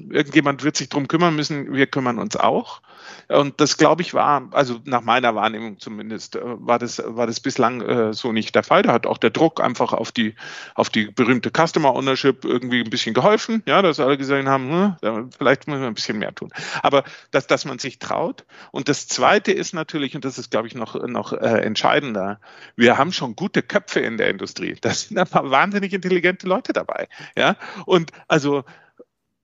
[0.09, 2.81] irgendjemand wird sich drum kümmern müssen, wir kümmern uns auch.
[3.27, 7.39] Und das, glaube ich, war, also nach meiner Wahrnehmung zumindest, äh, war das, war das
[7.39, 8.81] bislang äh, so nicht der Fall.
[8.81, 10.35] Da hat auch der Druck einfach auf die,
[10.75, 15.29] auf die berühmte Customer Ownership irgendwie ein bisschen geholfen, ja, dass alle gesehen haben, hm,
[15.37, 16.51] vielleicht müssen wir ein bisschen mehr tun.
[16.81, 18.45] Aber dass, dass man sich traut.
[18.71, 22.39] Und das Zweite ist natürlich, und das ist, glaube ich, noch, noch entscheidender,
[22.75, 24.75] wir haben schon gute Köpfe in der Industrie.
[24.81, 27.07] Das sind ein paar wahnsinnig intelligente Leute dabei.
[27.37, 28.63] Ja, und also,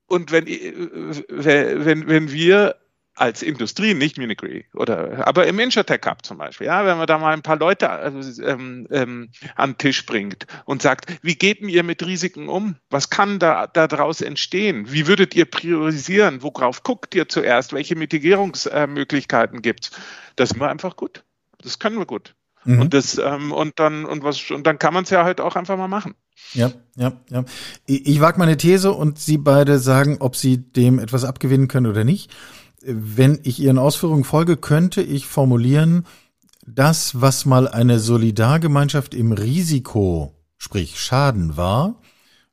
[0.08, 2.76] und wenn, wenn, wenn wir
[3.19, 7.08] als Industrie, nicht Munich Re, oder, aber im Insurtech Cup zum Beispiel, ja, wenn man
[7.08, 11.36] da mal ein paar Leute also, ähm, ähm, an den Tisch bringt und sagt, wie
[11.36, 12.76] geht ihr mit Risiken um?
[12.89, 14.91] Was kann da daraus entstehen?
[14.91, 16.41] Wie würdet ihr priorisieren?
[16.41, 17.74] Worauf guckt ihr zuerst?
[17.74, 19.91] Welche Mitigierungsmöglichkeiten gibt es?
[20.38, 21.24] Das sind wir einfach gut.
[21.62, 22.36] Das können wir gut.
[22.69, 22.82] Mhm.
[22.82, 25.55] Und das, ähm, und dann, und was, und dann kann man es ja halt auch
[25.55, 26.13] einfach mal machen.
[26.53, 27.43] Ja, ja, ja.
[27.88, 31.88] Ich, ich wage meine These und Sie beide sagen, ob Sie dem etwas abgewinnen können
[31.88, 32.32] oder nicht.
[32.82, 36.05] Wenn ich Ihren Ausführungen folge, könnte ich formulieren,
[36.65, 41.99] das, was mal eine Solidargemeinschaft im Risiko, sprich Schaden war,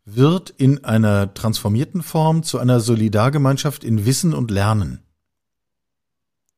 [0.07, 5.06] wird in einer transformierten Form zu einer Solidargemeinschaft in Wissen und Lernen.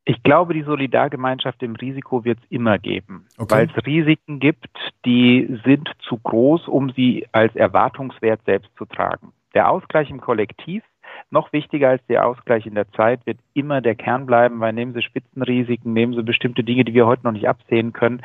[0.08, 3.54] Ich glaube, die Solidargemeinschaft im Risiko wird es immer geben, okay.
[3.54, 9.34] weil es Risiken gibt, die sind zu groß, um sie als Erwartungswert selbst zu tragen.
[9.52, 10.82] Der Ausgleich im Kollektiv,
[11.30, 14.94] noch wichtiger als der Ausgleich in der Zeit, wird immer der Kern bleiben, weil nehmen
[14.94, 18.22] Sie Spitzenrisiken, nehmen Sie bestimmte Dinge, die wir heute noch nicht absehen können,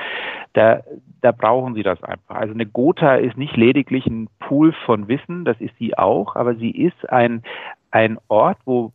[0.54, 0.84] da,
[1.20, 2.36] da brauchen Sie das einfach.
[2.36, 6.56] Also eine Gotha ist nicht lediglich ein Pool von Wissen, das ist sie auch, aber
[6.56, 7.44] sie ist ein,
[7.92, 8.94] ein Ort, wo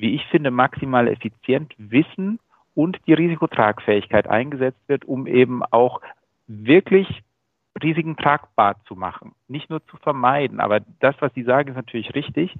[0.00, 2.38] wie ich finde, maximal effizient Wissen
[2.74, 6.00] und die Risikotragfähigkeit eingesetzt wird, um eben auch
[6.46, 7.22] wirklich
[7.82, 10.60] Risiken tragbar zu machen, nicht nur zu vermeiden.
[10.60, 12.54] Aber das, was Sie sagen, ist natürlich richtig.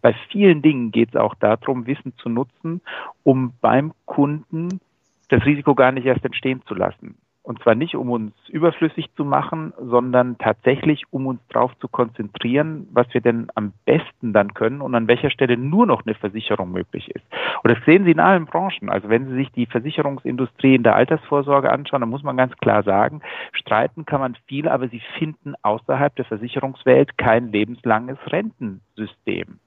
[0.00, 2.80] Bei vielen Dingen geht es auch darum, Wissen zu nutzen,
[3.22, 4.80] um beim Kunden
[5.28, 7.16] das Risiko gar nicht erst entstehen zu lassen.
[7.44, 12.88] Und zwar nicht, um uns überflüssig zu machen, sondern tatsächlich, um uns darauf zu konzentrieren,
[12.90, 16.72] was wir denn am besten dann können und an welcher Stelle nur noch eine Versicherung
[16.72, 17.24] möglich ist.
[17.62, 18.88] Und das sehen Sie in allen Branchen.
[18.88, 22.82] Also wenn Sie sich die Versicherungsindustrie in der Altersvorsorge anschauen, dann muss man ganz klar
[22.82, 23.20] sagen,
[23.52, 29.58] streiten kann man viel, aber Sie finden außerhalb der Versicherungswelt kein lebenslanges Rentensystem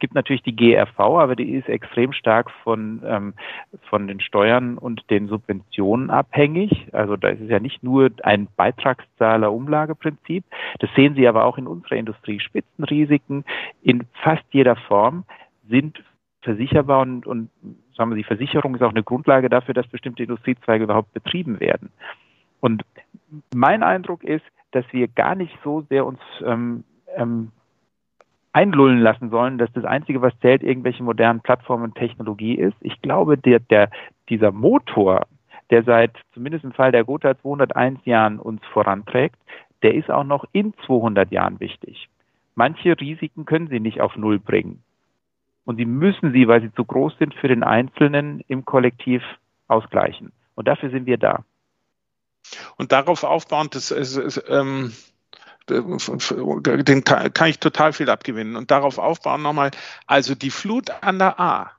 [0.00, 3.34] gibt natürlich die GRV, aber die ist extrem stark von, ähm,
[3.88, 6.88] von den Steuern und den Subventionen abhängig.
[6.92, 10.44] Also da ist es ja nicht nur ein Beitragszahler-Umlageprinzip.
[10.80, 12.40] Das sehen Sie aber auch in unserer Industrie.
[12.40, 13.44] Spitzenrisiken
[13.82, 15.24] in fast jeder Form
[15.68, 16.02] sind
[16.42, 17.50] versicherbar und, und
[17.94, 21.90] sagen wir, die Versicherung ist auch eine Grundlage dafür, dass bestimmte Industriezweige überhaupt betrieben werden.
[22.60, 22.82] Und
[23.54, 26.84] mein Eindruck ist, dass wir gar nicht so sehr uns ähm,
[27.16, 27.52] ähm,
[28.52, 32.76] einlullen lassen sollen, dass das Einzige, was zählt, irgendwelche modernen Plattformen und Technologie ist.
[32.80, 33.90] Ich glaube, der, der,
[34.28, 35.26] dieser Motor,
[35.70, 39.36] der seit zumindest im Fall der Gotha 201 Jahren uns voranträgt,
[39.82, 42.08] der ist auch noch in 200 Jahren wichtig.
[42.54, 44.82] Manche Risiken können Sie nicht auf Null bringen.
[45.64, 49.22] Und Sie müssen sie, weil sie zu groß sind, für den Einzelnen im Kollektiv
[49.68, 50.32] ausgleichen.
[50.56, 51.44] Und dafür sind wir da.
[52.76, 54.92] Und darauf aufbauend, das ist, ist ähm
[55.70, 58.56] den kann, kann ich total viel abgewinnen.
[58.56, 59.70] Und darauf aufbauen nochmal,
[60.06, 61.72] also die Flut an der A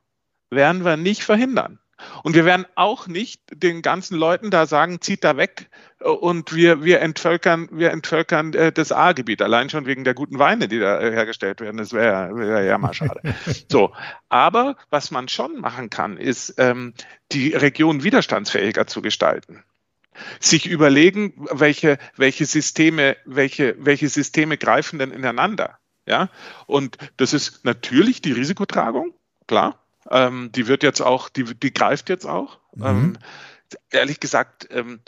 [0.49, 1.79] werden wir nicht verhindern.
[2.23, 6.53] Und wir werden auch nicht den ganzen Leuten da sagen, zieht da weg äh, und
[6.53, 10.79] wir, wir entvölkern, wir entvölkern äh, das A-Gebiet, allein schon wegen der guten Weine, die
[10.79, 11.77] da äh, hergestellt werden.
[11.77, 13.21] Das wäre wär ja mal schade.
[13.69, 13.93] so,
[14.29, 16.93] aber was man schon machen kann, ist, ähm,
[17.31, 19.63] die Region widerstandsfähiger zu gestalten
[20.39, 25.77] sich überlegen, welche, welche Systeme, welche, welche Systeme greifen denn ineinander.
[26.05, 26.29] Ja,
[26.65, 29.13] und das ist natürlich die Risikotragung,
[29.47, 29.79] klar.
[30.09, 32.59] Ähm, die wird jetzt auch, die, die greift jetzt auch.
[32.75, 32.85] Mhm.
[32.85, 33.17] Ähm,
[33.91, 35.01] ehrlich gesagt, ähm,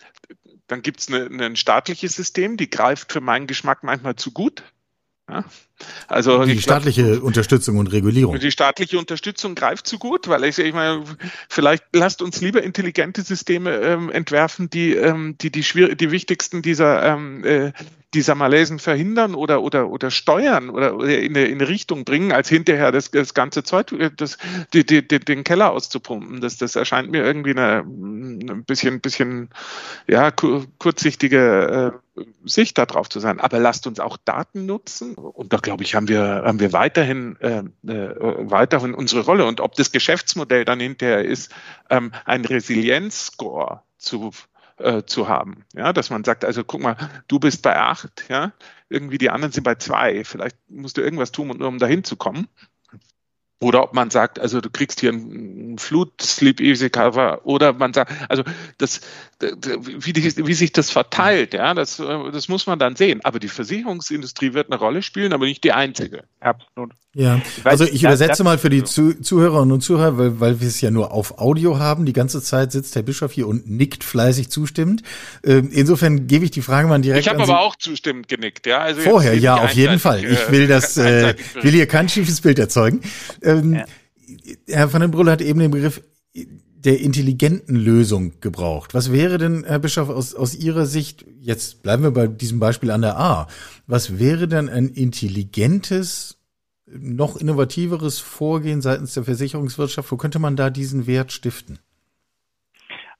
[0.68, 4.32] dann gibt es ne, ne, ein staatliches System, die greift für meinen Geschmack manchmal zu
[4.32, 4.64] gut.
[6.08, 8.40] Also die staatliche glaub, Unterstützung und Regulierung.
[8.40, 11.04] Die staatliche Unterstützung greift zu gut, weil ich, ich meine,
[11.50, 15.64] vielleicht lasst uns lieber intelligente Systeme ähm, entwerfen, die ähm, die die,
[15.96, 17.74] die wichtigsten dieser ähm, äh,
[18.14, 22.92] dieser Malaisen verhindern oder, oder, oder steuern oder, oder in, in Richtung bringen, als hinterher
[22.92, 24.38] das, das ganze Zeug, das,
[24.74, 26.42] die, die, die, den Keller auszupumpen.
[26.42, 29.50] Das, das erscheint mir irgendwie eine, ein bisschen, bisschen
[30.08, 33.40] ja, kurzsichtige äh, Sicht darauf zu sein.
[33.40, 35.16] Aber lasst uns auch Daten nutzen.
[35.16, 38.16] Und da glaube ich, haben wir, haben wir weiterhin, äh, äh,
[38.50, 39.46] weiterhin unsere Rolle.
[39.46, 41.52] Und ob das Geschäftsmodell dann hinterher ist,
[41.90, 44.32] ähm, ein Resilienzscore zu
[44.84, 45.66] äh, zu haben.
[45.74, 48.54] Ja, dass man sagt, also guck mal, du bist bei acht, ja,
[48.90, 50.24] irgendwie die anderen sind bei zwei.
[50.24, 52.48] Vielleicht musst du irgendwas tun, um dahin zu kommen.
[53.60, 58.12] Oder ob man sagt, also du kriegst hier einen Flut-Sleep Easy Cover oder man sagt,
[58.30, 58.44] also
[58.78, 59.00] das,
[59.40, 63.22] wie, die, wie sich das verteilt, ja, das, das muss man dann sehen.
[63.24, 66.26] Aber die Versicherungsindustrie wird eine Rolle spielen, aber nicht die einzige.
[66.42, 66.92] Absolut.
[67.16, 70.90] Ja, also ich übersetze mal für die Zuhörerinnen und Zuhörer, weil, weil wir es ja
[70.90, 72.06] nur auf Audio haben.
[72.08, 75.04] Die ganze Zeit sitzt Herr Bischof hier und nickt fleißig zustimmend.
[75.44, 77.28] Ähm, insofern gebe ich die Frage mal direkt.
[77.28, 78.80] Ich habe aber auch zustimmend genickt, ja.
[78.80, 80.26] Also Vorher, ja, auf jeden Fall.
[80.26, 83.02] Ich will das, äh, will hier kein schiefes Bild erzeugen.
[83.44, 83.86] Ähm, ja.
[84.68, 86.02] Herr van den Brüller hat eben den Begriff
[86.84, 88.94] der intelligenten Lösung gebraucht.
[88.94, 92.92] Was wäre denn, Herr Bischof, aus, aus Ihrer Sicht, jetzt bleiben wir bei diesem Beispiel
[92.92, 93.48] an der A,
[93.88, 96.38] was wäre denn ein intelligentes,
[96.86, 100.12] noch innovativeres Vorgehen seitens der Versicherungswirtschaft?
[100.12, 101.80] Wo könnte man da diesen Wert stiften?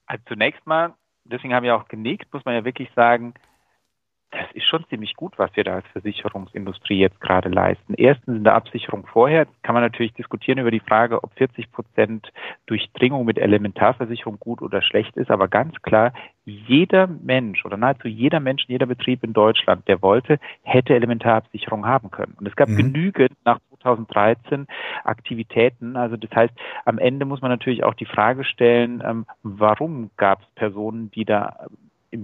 [0.06, 3.34] Also zunächst mal, deswegen haben wir auch genickt, muss man ja wirklich sagen,
[4.34, 7.94] das ist schon ziemlich gut, was wir da als Versicherungsindustrie jetzt gerade leisten.
[7.94, 12.32] Erstens in der Absicherung vorher kann man natürlich diskutieren über die Frage, ob 40 Prozent
[12.66, 15.30] Durchdringung mit Elementarversicherung gut oder schlecht ist.
[15.30, 16.12] Aber ganz klar,
[16.44, 22.10] jeder Mensch oder nahezu jeder Mensch, jeder Betrieb in Deutschland, der wollte, hätte Elementarabsicherung haben
[22.10, 22.34] können.
[22.38, 22.76] Und es gab mhm.
[22.76, 24.66] genügend nach 2013
[25.04, 25.96] Aktivitäten.
[25.96, 30.42] Also das heißt, am Ende muss man natürlich auch die Frage stellen, ähm, warum gab
[30.42, 31.66] es Personen, die da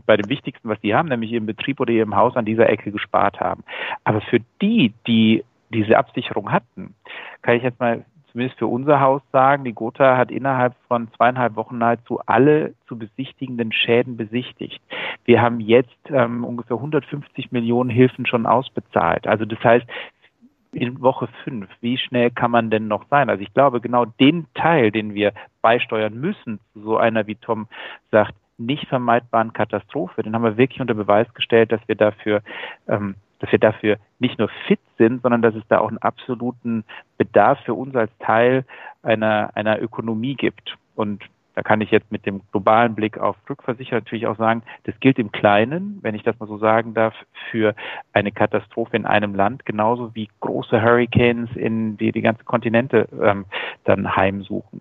[0.07, 2.93] bei dem Wichtigsten, was die haben, nämlich ihrem Betrieb oder ihrem Haus an dieser Ecke
[2.93, 3.65] gespart haben.
[4.05, 6.95] Aber für die, die diese Absicherung hatten,
[7.43, 11.57] kann ich jetzt mal zumindest für unser Haus sagen, die Gotha hat innerhalb von zweieinhalb
[11.57, 14.81] Wochen nahezu alle zu besichtigenden Schäden besichtigt.
[15.25, 19.27] Wir haben jetzt ähm, ungefähr 150 Millionen Hilfen schon ausbezahlt.
[19.27, 19.87] Also das heißt,
[20.73, 23.29] in Woche fünf, wie schnell kann man denn noch sein?
[23.29, 27.67] Also ich glaube, genau den Teil, den wir beisteuern müssen zu so einer, wie Tom
[28.13, 32.43] sagt, nicht vermeidbaren Katastrophe, den haben wir wirklich unter Beweis gestellt, dass wir dafür,
[32.89, 36.85] ähm, dass wir dafür nicht nur fit sind, sondern dass es da auch einen absoluten
[37.19, 38.65] Bedarf für uns als Teil
[39.03, 40.77] einer, einer Ökonomie gibt.
[40.95, 44.99] Und da kann ich jetzt mit dem globalen Blick auf Rückversicherer natürlich auch sagen, das
[45.01, 47.15] gilt im Kleinen, wenn ich das mal so sagen darf,
[47.51, 47.75] für
[48.13, 53.47] eine Katastrophe in einem Land, genauso wie große Hurricanes in die die ganze Kontinente ähm,
[53.85, 54.81] dann heimsuchen.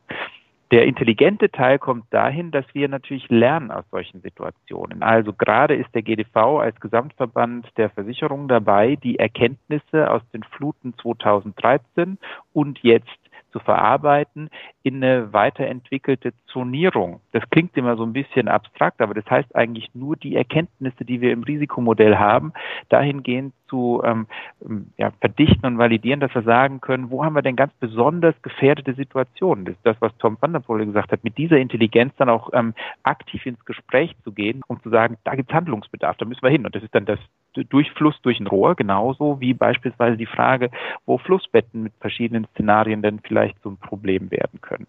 [0.72, 5.02] Der intelligente Teil kommt dahin, dass wir natürlich lernen aus solchen Situationen.
[5.02, 10.94] Also gerade ist der GDV als Gesamtverband der Versicherungen dabei, die Erkenntnisse aus den Fluten
[11.02, 12.20] 2013
[12.54, 13.18] und jetzt
[13.52, 14.50] zu verarbeiten
[14.84, 17.20] in eine weiterentwickelte Zonierung.
[17.32, 21.20] Das klingt immer so ein bisschen abstrakt, aber das heißt eigentlich nur die Erkenntnisse, die
[21.22, 22.54] wir im Risikomodell haben,
[22.90, 24.28] dahingehend zu ähm,
[24.66, 28.36] ähm, ja, verdichten und validieren, dass wir sagen können, wo haben wir denn ganz besonders
[28.42, 29.66] gefährdete Situationen?
[29.66, 32.50] Das ist das, was Tom van der Poel gesagt hat, mit dieser Intelligenz dann auch
[32.54, 36.42] ähm, aktiv ins Gespräch zu gehen, um zu sagen, da gibt es Handlungsbedarf, da müssen
[36.42, 36.66] wir hin.
[36.66, 37.20] Und das ist dann das
[37.54, 40.70] Durchfluss durch ein Rohr, genauso wie beispielsweise die Frage,
[41.06, 44.88] wo Flussbetten mit verschiedenen Szenarien denn vielleicht zum Problem werden können.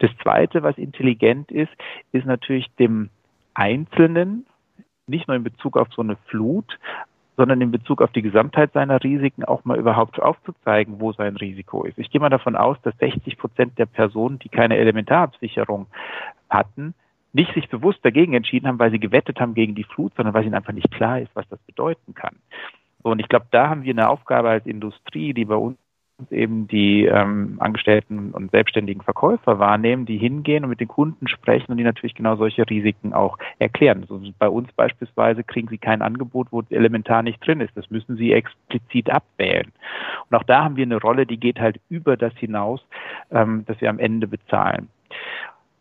[0.00, 1.72] Das Zweite, was intelligent ist,
[2.12, 3.10] ist natürlich dem
[3.54, 4.46] Einzelnen,
[5.06, 6.78] nicht nur in Bezug auf so eine Flut,
[7.40, 11.84] sondern in Bezug auf die Gesamtheit seiner Risiken auch mal überhaupt aufzuzeigen, wo sein Risiko
[11.84, 11.98] ist.
[11.98, 15.86] Ich gehe mal davon aus, dass 60 Prozent der Personen, die keine Elementarabsicherung
[16.50, 16.92] hatten,
[17.32, 20.44] nicht sich bewusst dagegen entschieden haben, weil sie gewettet haben gegen die Flut, sondern weil
[20.44, 22.36] ihnen einfach nicht klar ist, was das bedeuten kann.
[23.02, 25.78] So, und ich glaube, da haben wir eine Aufgabe als Industrie, die bei uns
[26.30, 31.72] eben die ähm, Angestellten und selbstständigen Verkäufer wahrnehmen, die hingehen und mit den Kunden sprechen
[31.72, 34.00] und die natürlich genau solche Risiken auch erklären.
[34.02, 37.76] Also bei uns beispielsweise kriegen sie kein Angebot, wo elementar nicht drin ist.
[37.76, 39.72] Das müssen sie explizit abwählen.
[40.28, 42.80] Und auch da haben wir eine Rolle, die geht halt über das hinaus,
[43.30, 44.88] ähm, dass wir am Ende bezahlen.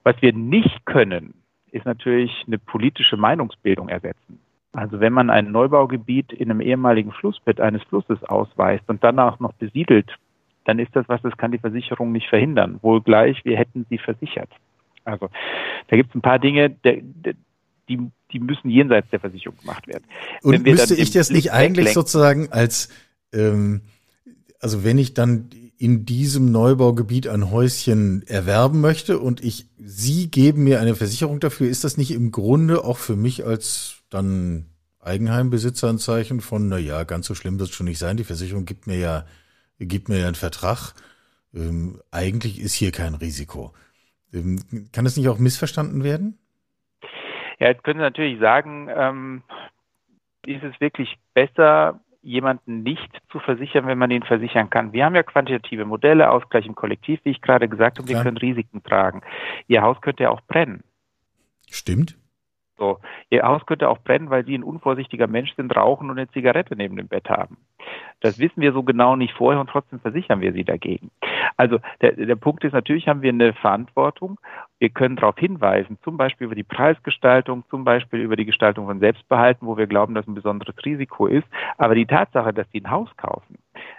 [0.03, 1.33] Was wir nicht können,
[1.71, 4.39] ist natürlich eine politische Meinungsbildung ersetzen.
[4.73, 9.53] Also wenn man ein Neubaugebiet in einem ehemaligen Flussbett eines Flusses ausweist und danach noch
[9.53, 10.15] besiedelt,
[10.65, 12.79] dann ist das was, das kann die Versicherung nicht verhindern.
[12.81, 14.49] Wohlgleich, wir hätten sie versichert.
[15.05, 15.29] Also
[15.87, 17.99] da gibt es ein paar Dinge, die,
[18.31, 20.03] die müssen jenseits der Versicherung gemacht werden.
[20.41, 22.89] Und müsste ich das nicht eigentlich sozusagen als,
[23.33, 23.81] ähm,
[24.59, 30.65] also wenn ich dann in diesem Neubaugebiet ein Häuschen erwerben möchte und ich, Sie geben
[30.65, 34.65] mir eine Versicherung dafür, ist das nicht im Grunde auch für mich als dann
[34.99, 38.25] Eigenheimbesitzer ein Zeichen von, na ja, ganz so schlimm wird es schon nicht sein, die
[38.25, 39.25] Versicherung gibt mir ja
[39.85, 40.93] gibt mir ja einen Vertrag.
[41.53, 43.73] Ähm, eigentlich ist hier kein Risiko.
[44.33, 44.59] Ähm,
[44.91, 46.37] kann das nicht auch missverstanden werden?
[47.59, 49.43] Ja, jetzt können Sie natürlich sagen, ähm,
[50.45, 54.93] ist es wirklich besser, jemanden nicht zu versichern, wenn man ihn versichern kann.
[54.93, 58.37] Wir haben ja quantitative Modelle, Ausgleich im Kollektiv, wie ich gerade gesagt habe, wir können
[58.37, 59.21] Risiken tragen.
[59.67, 60.83] Ihr Haus könnte ja auch brennen.
[61.69, 62.17] Stimmt.
[62.79, 66.31] So, Ihr Haus könnte auch brennen, weil Sie ein unvorsichtiger Mensch sind, rauchen und eine
[66.31, 67.57] Zigarette neben dem Bett haben.
[68.21, 71.09] Das wissen wir so genau nicht vorher und trotzdem versichern wir sie dagegen.
[71.57, 74.39] Also der, der Punkt ist, natürlich haben wir eine Verantwortung.
[74.77, 78.99] Wir können darauf hinweisen, zum Beispiel über die Preisgestaltung, zum Beispiel über die Gestaltung von
[78.99, 81.47] Selbstbehalten, wo wir glauben, dass ein besonderes Risiko ist.
[81.77, 83.57] Aber die Tatsache, dass sie ein Haus kaufen,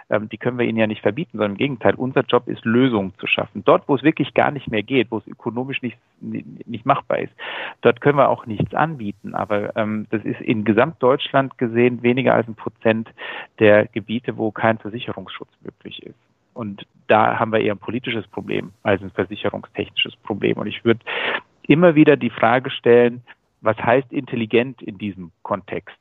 [0.09, 3.13] ähm, die können wir ihnen ja nicht verbieten, sondern im Gegenteil, unser Job ist, Lösungen
[3.17, 3.63] zu schaffen.
[3.63, 7.33] Dort, wo es wirklich gar nicht mehr geht, wo es ökonomisch nicht, nicht machbar ist,
[7.81, 9.35] dort können wir auch nichts anbieten.
[9.35, 13.09] Aber ähm, das ist in Gesamtdeutschland gesehen weniger als ein Prozent
[13.59, 16.15] der Gebiete, wo kein Versicherungsschutz möglich ist.
[16.53, 20.57] Und da haben wir eher ein politisches Problem als ein versicherungstechnisches Problem.
[20.57, 20.99] Und ich würde
[21.67, 23.21] immer wieder die Frage stellen,
[23.61, 25.95] was heißt intelligent in diesem Kontext?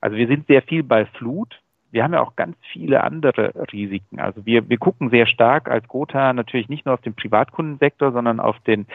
[0.00, 1.60] Also wir sind sehr viel bei Flut.
[1.90, 4.20] Wir haben ja auch ganz viele andere Risiken.
[4.20, 8.40] Also wir, wir gucken sehr stark als Gotha natürlich nicht nur auf den Privatkundensektor, sondern
[8.40, 8.86] auf den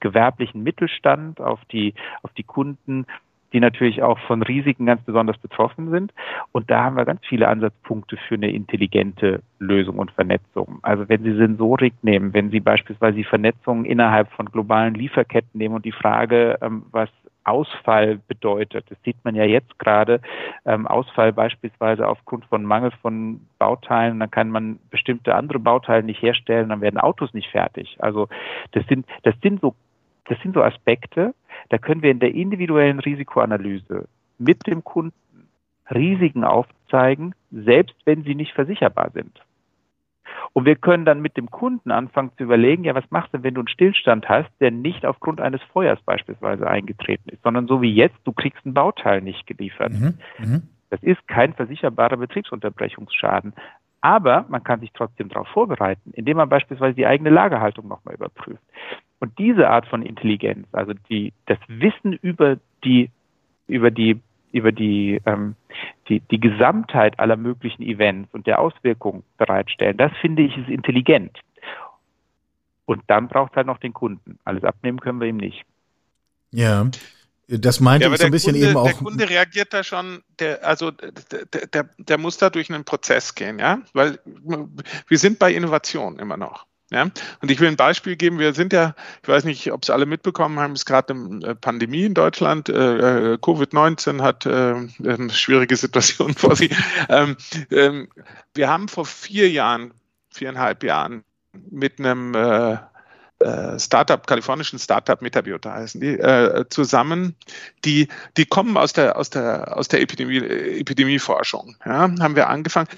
[0.00, 3.06] gewerblichen Mittelstand, auf die, auf die Kunden,
[3.52, 6.12] die natürlich auch von Risiken ganz besonders betroffen sind.
[6.52, 10.78] Und da haben wir ganz viele Ansatzpunkte für eine intelligente Lösung und Vernetzung.
[10.82, 15.74] Also wenn Sie Sensorik nehmen, wenn Sie beispielsweise die Vernetzung innerhalb von globalen Lieferketten nehmen
[15.74, 17.10] und die Frage, ähm, was
[17.44, 18.90] Ausfall bedeutet.
[18.90, 20.20] Das sieht man ja jetzt gerade.
[20.64, 24.20] Ähm, Ausfall beispielsweise aufgrund von Mangel von Bauteilen.
[24.20, 26.68] Dann kann man bestimmte andere Bauteile nicht herstellen.
[26.68, 27.96] Dann werden Autos nicht fertig.
[27.98, 28.28] Also
[28.72, 29.74] das sind, das sind so,
[30.26, 31.34] das sind so Aspekte,
[31.68, 35.14] da können wir in der individuellen Risikoanalyse mit dem Kunden
[35.90, 39.40] Risiken aufzeigen, selbst wenn sie nicht versicherbar sind.
[40.52, 43.54] Und wir können dann mit dem Kunden anfangen zu überlegen, ja, was machst du, wenn
[43.54, 47.92] du einen Stillstand hast, der nicht aufgrund eines Feuers beispielsweise eingetreten ist, sondern so wie
[47.92, 49.92] jetzt, du kriegst ein Bauteil nicht geliefert.
[49.92, 50.62] Mhm, mh.
[50.90, 53.54] Das ist kein versicherbarer Betriebsunterbrechungsschaden.
[54.02, 58.62] Aber man kann sich trotzdem darauf vorbereiten, indem man beispielsweise die eigene Lagerhaltung nochmal überprüft.
[59.20, 63.10] Und diese Art von Intelligenz, also die, das Wissen über die,
[63.68, 64.20] über die,
[64.52, 65.56] über die, ähm,
[66.08, 71.38] die, die Gesamtheit aller möglichen Events und der Auswirkungen bereitstellen, das finde ich ist intelligent.
[72.84, 74.38] Und dann braucht es halt noch den Kunden.
[74.44, 75.64] Alles abnehmen können wir ihm nicht.
[76.50, 76.86] Ja.
[77.48, 78.84] Das meinte ja, ich so ein bisschen Kunde, eben auch.
[78.84, 83.34] Der Kunde reagiert da schon, der, also der, der, der muss da durch einen Prozess
[83.34, 84.18] gehen, ja, weil
[85.08, 86.66] wir sind bei Innovation immer noch.
[86.92, 87.04] Ja?
[87.40, 88.38] Und ich will ein Beispiel geben.
[88.38, 91.46] Wir sind ja, ich weiß nicht, ob es alle mitbekommen haben, es ist gerade eine
[91.46, 92.68] äh, Pandemie in Deutschland.
[92.68, 94.74] Äh, äh Covid-19 hat äh,
[95.08, 96.74] eine schwierige Situation vor sich.
[97.08, 97.36] Ähm,
[97.70, 98.08] ähm,
[98.54, 99.92] wir haben vor vier Jahren,
[100.30, 101.24] viereinhalb Jahren
[101.70, 102.76] mit einem äh,
[103.40, 107.36] äh, Startup, kalifornischen Startup Metabiota heißen die, äh, zusammen,
[107.84, 111.76] die, die kommen aus der, aus der, aus der Epidemie, Epidemieforschung.
[111.84, 112.88] Ja, haben wir angefangen.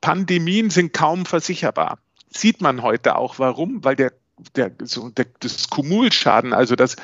[0.00, 1.98] Pandemien sind kaum versicherbar
[2.30, 4.12] sieht man heute auch warum, weil der,
[4.56, 6.96] der, so der das Kumulschaden, also das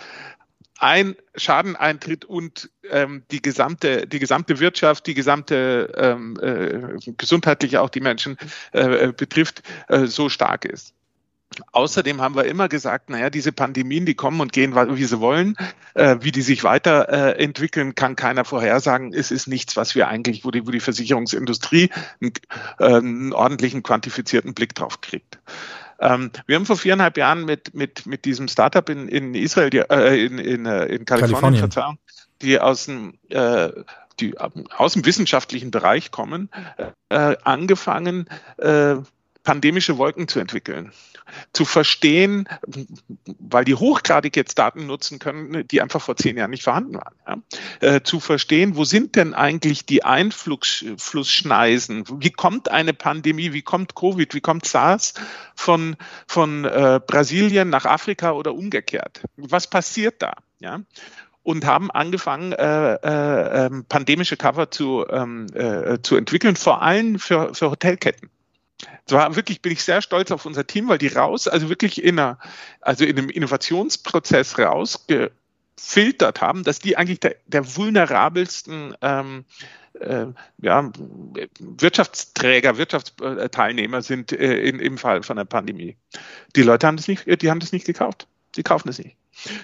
[0.79, 7.79] ein Schaden eintritt und ähm, die gesamte die gesamte Wirtschaft, die gesamte ähm, äh, gesundheitlich
[7.79, 8.37] auch die Menschen
[8.73, 10.93] äh, betrifft, äh, so stark ist.
[11.73, 15.57] Außerdem haben wir immer gesagt, naja, diese Pandemien, die kommen und gehen, wie sie wollen.
[15.95, 19.14] Äh, wie die sich weiterentwickeln, kann keiner vorhersagen.
[19.14, 21.90] Es ist nichts, was wir eigentlich, wo die, wo die Versicherungsindustrie
[22.21, 22.33] einen,
[22.79, 25.38] äh, einen ordentlichen quantifizierten Blick drauf kriegt.
[25.99, 30.25] Ähm, wir haben vor viereinhalb Jahren mit, mit, mit diesem Startup in, in Israel, äh,
[30.25, 31.61] in, in, äh, in Kalifornien, Kalifornien.
[31.61, 31.98] Verzeihung,
[32.42, 33.71] die aus dem äh,
[34.21, 36.48] die aus dem wissenschaftlichen Bereich kommen,
[37.09, 38.29] äh, angefangen,
[38.59, 38.96] äh,
[39.47, 40.92] pandemische Wolken zu entwickeln
[41.53, 42.49] zu verstehen,
[43.38, 47.15] weil die hochgradig jetzt Daten nutzen können, die einfach vor zehn Jahren nicht vorhanden waren.
[47.27, 47.37] Ja?
[47.81, 52.05] Äh, zu verstehen, wo sind denn eigentlich die Einflussschneisen?
[52.21, 53.53] Wie kommt eine Pandemie?
[53.53, 54.35] Wie kommt Covid?
[54.35, 55.15] Wie kommt SARS
[55.55, 59.23] von, von äh, Brasilien nach Afrika oder umgekehrt?
[59.37, 60.35] Was passiert da?
[60.61, 60.81] Ja?
[61.42, 67.21] und haben angefangen, äh, äh, ähm, pandemische Cover zu, ähm, äh, zu entwickeln, vor allem
[67.21, 68.31] für, für Hotelketten.
[69.06, 72.18] Zwar wirklich bin ich sehr stolz auf unser Team, weil die raus, also wirklich in
[72.18, 72.38] einer,
[72.81, 79.44] also in einem Innovationsprozess rausgefiltert haben, dass die eigentlich der, der vulnerabelsten ähm,
[80.00, 80.27] äh,
[80.58, 80.90] ja,
[81.58, 85.96] Wirtschaftsträger, Wirtschaftsteilnehmer sind äh, in, im Fall von der Pandemie.
[86.54, 88.27] Die Leute haben das nicht, die haben das nicht gekauft.
[88.56, 89.16] Die kaufen das nicht.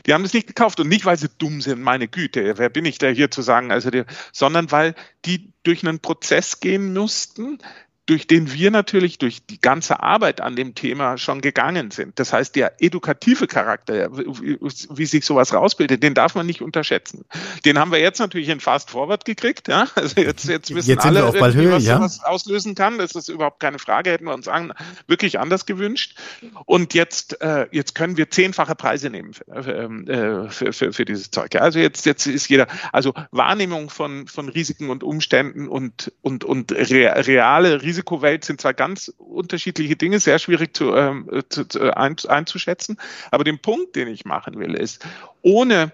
[0.06, 2.84] Die haben das nicht gekauft und nicht, weil sie dumm sind, meine Güte, wer bin
[2.84, 4.94] ich da hier zu sagen, also die, sondern weil
[5.24, 7.58] die durch einen Prozess gehen mussten,
[8.07, 12.18] durch den wir natürlich durch die ganze Arbeit an dem Thema schon gegangen sind.
[12.18, 17.24] Das heißt, der edukative Charakter, wie sich sowas rausbildet, den darf man nicht unterschätzen.
[17.64, 19.68] Den haben wir jetzt natürlich in Fast Forward gekriegt.
[19.68, 19.86] Ja?
[20.03, 21.96] Also jetzt, jetzt wissen jetzt alle, was ja?
[21.98, 22.98] sowas auslösen kann.
[22.98, 24.11] Das ist überhaupt keine Frage.
[24.11, 24.72] Hätten wir uns an,
[25.07, 26.18] wirklich anders gewünscht.
[26.64, 31.05] Und jetzt, äh, jetzt können wir zehnfache Preise nehmen für, ähm, äh, für, für, für
[31.05, 31.55] dieses Zeug.
[31.55, 36.72] Also jetzt, jetzt ist jeder, also Wahrnehmung von, von Risiken und Umständen und, und, und
[36.72, 42.16] reale Risiken Risikowelt sind zwar ganz unterschiedliche Dinge, sehr schwierig zu, ähm, zu, zu ein,
[42.26, 42.97] einzuschätzen,
[43.30, 45.05] aber den Punkt, den ich machen will, ist,
[45.43, 45.93] ohne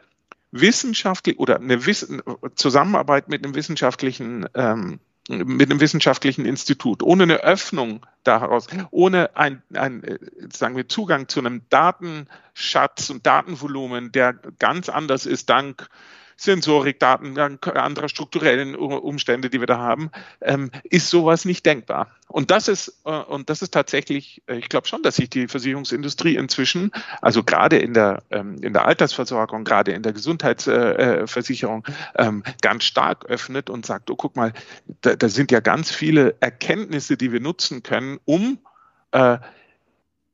[0.53, 2.23] wissenschaftlich oder eine Wissen,
[2.55, 9.63] Zusammenarbeit mit einem wissenschaftlichen ähm, mit einem wissenschaftlichen Institut, ohne eine Öffnung daraus, ohne ein,
[9.75, 10.19] ein,
[10.51, 15.91] sagen wir, Zugang zu einem Datenschatz und Datenvolumen, der ganz anders ist dank
[16.41, 20.11] Sensorikdaten, anderer strukturellen Umstände, die wir da haben,
[20.41, 22.13] ähm, ist sowas nicht denkbar.
[22.29, 25.49] Und das ist, äh, und das ist tatsächlich, äh, ich glaube schon, dass sich die
[25.49, 31.85] Versicherungsindustrie inzwischen, also gerade in der, ähm, in der Altersversorgung, gerade in der Gesundheitsversicherung,
[32.15, 34.53] äh, ähm, ganz stark öffnet und sagt, oh, guck mal,
[35.01, 38.59] da, da sind ja ganz viele Erkenntnisse, die wir nutzen können, um
[39.11, 39.39] äh,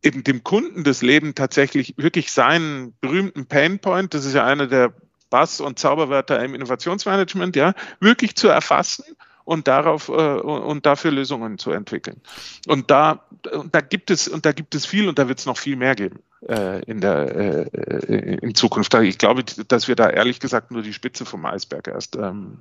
[0.03, 4.93] eben dem Kunden das Leben tatsächlich wirklich seinen berühmten Painpoint, das ist ja einer der
[5.35, 9.05] Bass- und Zauberwörter im Innovationsmanagement, ja, wirklich zu erfassen
[9.45, 12.21] und darauf äh, und dafür Lösungen zu entwickeln.
[12.69, 13.25] Und da,
[13.73, 15.97] da gibt es und da gibt es viel und da wird es noch viel mehr
[15.97, 18.95] geben äh, in der äh, in Zukunft.
[18.95, 22.59] Ich glaube, dass wir da ehrlich gesagt nur die Spitze vom Eisberg erst ähm,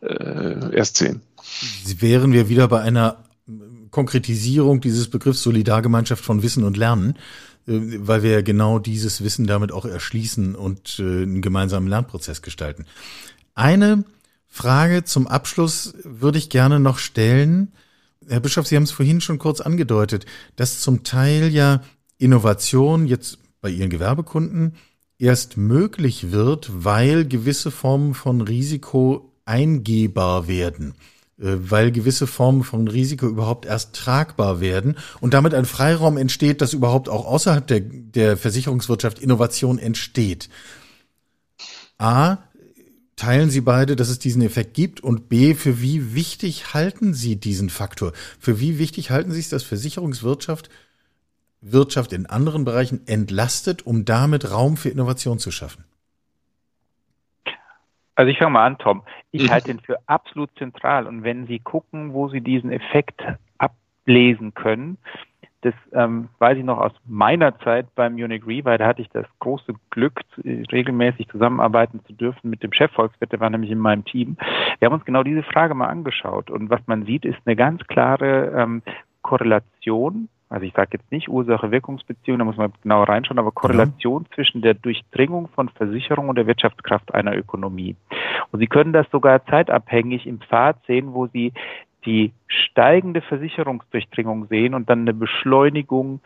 [0.00, 1.20] äh, erst sehen.
[1.98, 3.25] Wären wir wieder bei einer
[3.96, 7.14] Konkretisierung dieses Begriffs Solidargemeinschaft von Wissen und Lernen,
[7.66, 12.42] äh, weil wir ja genau dieses Wissen damit auch erschließen und äh, einen gemeinsamen Lernprozess
[12.42, 12.84] gestalten.
[13.54, 14.04] Eine
[14.46, 17.72] Frage zum Abschluss würde ich gerne noch stellen.
[18.28, 20.26] Herr Bischof, Sie haben es vorhin schon kurz angedeutet,
[20.56, 21.80] dass zum Teil ja
[22.18, 24.74] Innovation jetzt bei Ihren Gewerbekunden
[25.18, 30.92] erst möglich wird, weil gewisse Formen von Risiko eingehbar werden.
[31.38, 36.60] Äh, weil gewisse Formen von Risiko überhaupt erst tragbar werden und damit ein Freiraum entsteht,
[36.60, 40.48] dass überhaupt auch außerhalb der, der Versicherungswirtschaft Innovation entsteht.
[41.98, 42.38] A,
[43.16, 47.36] teilen Sie beide, dass es diesen Effekt gibt und B, für wie wichtig halten Sie
[47.36, 48.12] diesen Faktor?
[48.38, 50.70] Für wie wichtig halten Sie es, dass Versicherungswirtschaft
[51.62, 55.84] Wirtschaft in anderen Bereichen entlastet, um damit Raum für Innovation zu schaffen?
[58.16, 59.02] Also ich fange mal an, Tom.
[59.30, 59.50] Ich mhm.
[59.50, 61.06] halte den für absolut zentral.
[61.06, 63.22] Und wenn Sie gucken, wo Sie diesen Effekt
[63.58, 64.98] ablesen können,
[65.62, 69.08] das ähm, weiß ich noch aus meiner Zeit beim Munich Re, weil da hatte ich
[69.10, 74.04] das große Glück, regelmäßig zusammenarbeiten zu dürfen mit dem Chefvolkswirt, der war nämlich in meinem
[74.04, 74.36] Team.
[74.78, 77.84] Wir haben uns genau diese Frage mal angeschaut und was man sieht, ist eine ganz
[77.88, 78.82] klare ähm,
[79.22, 84.34] Korrelation also ich sage jetzt nicht Ursache-Wirkungsbeziehung, da muss man genau reinschauen, aber Korrelation ja.
[84.34, 87.96] zwischen der Durchdringung von Versicherung und der Wirtschaftskraft einer Ökonomie.
[88.52, 91.52] Und Sie können das sogar zeitabhängig im Pfad sehen, wo Sie
[92.04, 96.20] die steigende Versicherungsdurchdringung sehen und dann eine Beschleunigung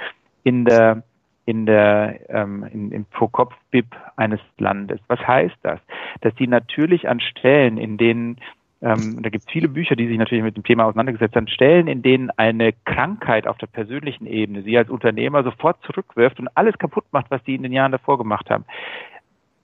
[0.44, 1.02] in der
[1.46, 5.00] in der ähm, in, im Pro-Kopf-BIP eines Landes.
[5.08, 5.80] Was heißt das?
[6.20, 8.36] Dass Sie natürlich an Stellen, in denen
[8.82, 11.86] ähm, da gibt es viele Bücher, die sich natürlich mit dem Thema auseinandergesetzt haben, Stellen,
[11.86, 16.78] in denen eine Krankheit auf der persönlichen Ebene Sie als Unternehmer sofort zurückwirft und alles
[16.78, 18.64] kaputt macht, was Sie in den Jahren davor gemacht haben,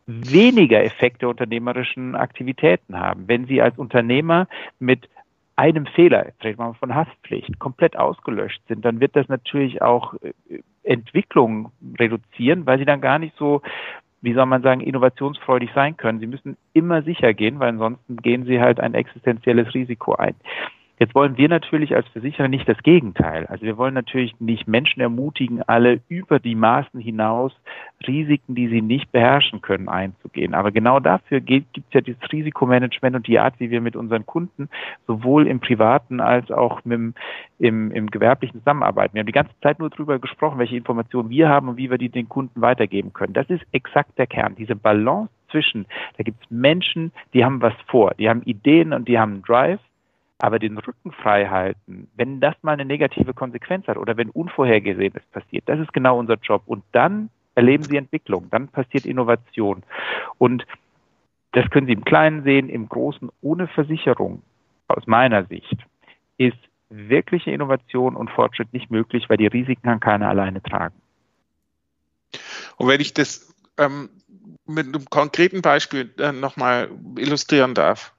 [0.06, 3.26] weniger Effekte unternehmerischen Aktivitäten haben.
[3.26, 4.48] Wenn Sie als Unternehmer
[4.78, 5.08] mit
[5.56, 10.60] einem Fehler, vielleicht mal von Haftpflicht, komplett ausgelöscht sind, dann wird das natürlich auch äh,
[10.82, 13.62] Entwicklung reduzieren, weil sie dann gar nicht so
[14.26, 16.18] wie soll man sagen, innovationsfreudig sein können.
[16.18, 20.34] Sie müssen immer sicher gehen, weil ansonsten gehen sie halt ein existenzielles Risiko ein.
[20.98, 23.46] Jetzt wollen wir natürlich als Versicherer nicht das Gegenteil.
[23.46, 27.52] Also wir wollen natürlich nicht Menschen ermutigen, alle über die Maßen hinaus
[28.06, 30.54] Risiken, die sie nicht beherrschen können, einzugehen.
[30.54, 34.24] Aber genau dafür gibt es ja dieses Risikomanagement und die Art, wie wir mit unseren
[34.24, 34.70] Kunden
[35.06, 37.14] sowohl im privaten als auch im,
[37.58, 39.14] im, im gewerblichen zusammenarbeiten.
[39.14, 41.98] Wir haben die ganze Zeit nur darüber gesprochen, welche Informationen wir haben und wie wir
[41.98, 43.34] die den Kunden weitergeben können.
[43.34, 44.54] Das ist exakt der Kern.
[44.56, 45.86] Diese Balance zwischen,
[46.16, 49.80] da gibt es Menschen, die haben was vor, die haben Ideen und die haben Drive
[50.38, 55.22] aber den Rücken frei halten, wenn das mal eine negative Konsequenz hat oder wenn Unvorhergesehenes
[55.32, 56.62] passiert, das ist genau unser Job.
[56.66, 59.82] Und dann erleben Sie Entwicklung, dann passiert Innovation.
[60.38, 60.66] Und
[61.52, 64.42] das können Sie im Kleinen sehen, im Großen ohne Versicherung,
[64.88, 65.76] aus meiner Sicht,
[66.36, 66.58] ist
[66.90, 70.94] wirkliche Innovation und Fortschritt nicht möglich, weil die Risiken kann keiner alleine tragen.
[72.76, 74.10] Und wenn ich das ähm,
[74.66, 78.12] mit einem konkreten Beispiel äh, nochmal illustrieren darf.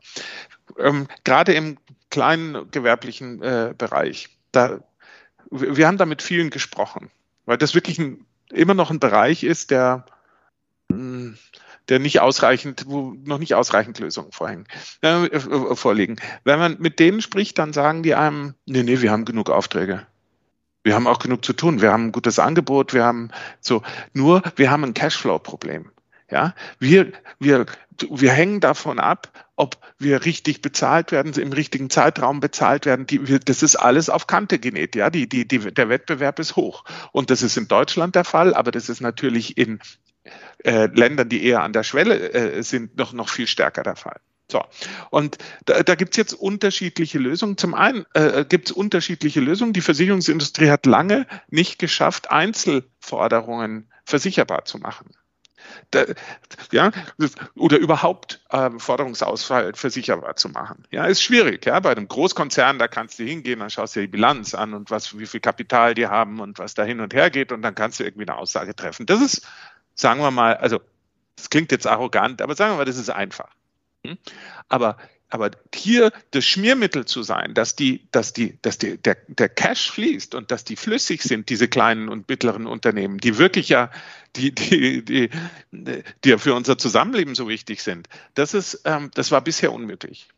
[0.78, 1.78] Ähm, gerade im
[2.10, 4.30] kleinen gewerblichen äh, Bereich.
[4.52, 4.80] Da,
[5.50, 7.10] wir haben da mit vielen gesprochen,
[7.46, 10.06] weil das wirklich ein, immer noch ein Bereich ist, der,
[10.92, 11.38] hm,
[11.90, 14.66] der nicht ausreichend, wo noch nicht ausreichend Lösungen vorhängen,
[15.02, 15.40] äh,
[15.76, 16.18] vorliegen.
[16.44, 20.06] Wenn man mit denen spricht, dann sagen die einem, nee, nee, wir haben genug Aufträge.
[20.84, 21.82] Wir haben auch genug zu tun.
[21.82, 22.94] Wir haben ein gutes Angebot.
[22.94, 23.30] Wir haben
[23.60, 23.82] so,
[24.14, 25.92] nur wir haben ein Cashflow-Problem.
[26.32, 27.66] Ja, wir, wir,
[28.10, 33.08] wir hängen davon ab, ob wir richtig bezahlt werden, im richtigen Zeitraum bezahlt werden.
[33.08, 34.96] Die, das ist alles auf Kante genäht.
[34.96, 36.86] Ja, die, die, die, der Wettbewerb ist hoch.
[37.12, 39.80] Und das ist in Deutschland der Fall, aber das ist natürlich in
[40.64, 44.20] äh, Ländern, die eher an der Schwelle äh, sind, noch, noch viel stärker der Fall.
[44.50, 44.64] So,
[45.10, 47.58] und da, da gibt es jetzt unterschiedliche Lösungen.
[47.58, 49.74] Zum einen äh, gibt es unterschiedliche Lösungen.
[49.74, 55.10] Die Versicherungsindustrie hat lange nicht geschafft, Einzelforderungen versicherbar zu machen
[55.92, 56.06] da,
[56.72, 56.92] ja,
[57.56, 60.84] oder überhaupt ähm, Forderungsausfall versicherbar zu machen.
[60.92, 61.66] Ja, ist schwierig.
[61.66, 64.74] Ja, bei einem Großkonzern, da kannst du hingehen, dann schaust du dir die Bilanz an
[64.74, 67.62] und was, wie viel Kapital die haben und was da hin und her geht und
[67.62, 69.06] dann kannst du irgendwie eine Aussage treffen.
[69.06, 69.48] Das ist,
[69.96, 70.82] sagen wir mal, also,
[71.36, 73.50] das klingt jetzt arrogant, aber sagen wir mal, das ist einfach.
[74.06, 74.18] Hm?
[74.70, 74.98] Aber
[75.30, 79.92] aber hier das Schmiermittel zu sein, dass die, dass die, dass die, der, der Cash
[79.92, 83.92] fließt und dass die flüssig sind, diese kleinen und mittleren Unternehmen, die wirklich ja,
[84.36, 85.30] die, die, die,
[85.72, 90.30] die ja für unser Zusammenleben so wichtig sind, das ist, ähm, das war bisher unmöglich.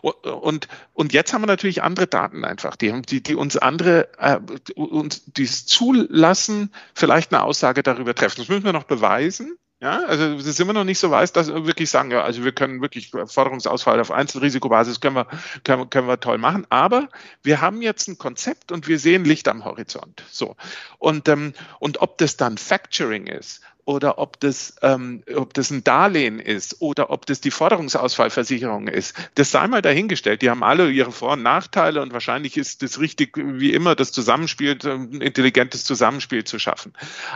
[0.00, 4.38] Und, und jetzt haben wir natürlich andere Daten einfach, die, die, die uns andere, äh,
[4.74, 8.36] uns dies zulassen, vielleicht eine Aussage darüber treffen.
[8.38, 9.58] Das müssen wir noch beweisen.
[9.78, 12.52] Ja, also ist immer noch nicht so weiß, dass wir wirklich sagen, ja, also wir
[12.52, 15.26] können wirklich Forderungsausfall auf Einzelrisikobasis können wir,
[15.64, 17.10] können, können wir toll machen, aber
[17.42, 20.22] wir haben jetzt ein Konzept und wir sehen Licht am Horizont.
[20.30, 20.56] So.
[20.96, 25.84] Und, ähm, und ob das dann Factoring ist oder ob das, ähm, ob das ein
[25.84, 30.40] Darlehen ist oder ob das die Forderungsausfallversicherung ist, das sei mal dahingestellt.
[30.40, 34.10] Die haben alle ihre Vor- und Nachteile und wahrscheinlich ist es richtig, wie immer, das
[34.10, 36.94] Zusammenspiel, ein intelligentes Zusammenspiel zu schaffen.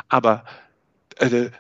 [0.09, 0.47] Aber
[1.19, 1.51] äh,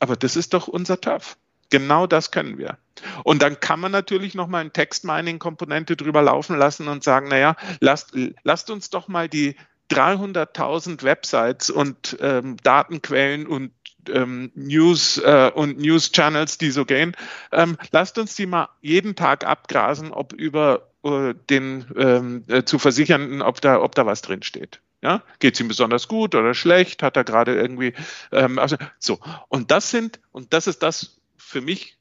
[0.00, 1.36] aber das ist doch unser Turf.
[1.70, 2.78] Genau das können wir.
[3.24, 7.56] Und dann kann man natürlich noch mal eine Textmining-Komponente drüber laufen lassen und sagen, naja,
[7.80, 9.56] lasst, lasst uns doch mal die
[9.90, 13.72] 300.000 Websites und ähm, Datenquellen und
[14.08, 17.16] ähm, News äh, und News Channels, die so gehen,
[17.52, 22.78] ähm, lasst uns die mal jeden Tag abgrasen, ob über äh, den ähm, äh, zu
[22.78, 24.80] versichernden, ob da, ob da was drin steht.
[25.04, 27.02] Ja, geht es ihm besonders gut oder schlecht?
[27.02, 27.92] Hat er gerade irgendwie,
[28.32, 29.20] ähm, also so.
[29.48, 31.98] Und das sind, und das ist das für mich,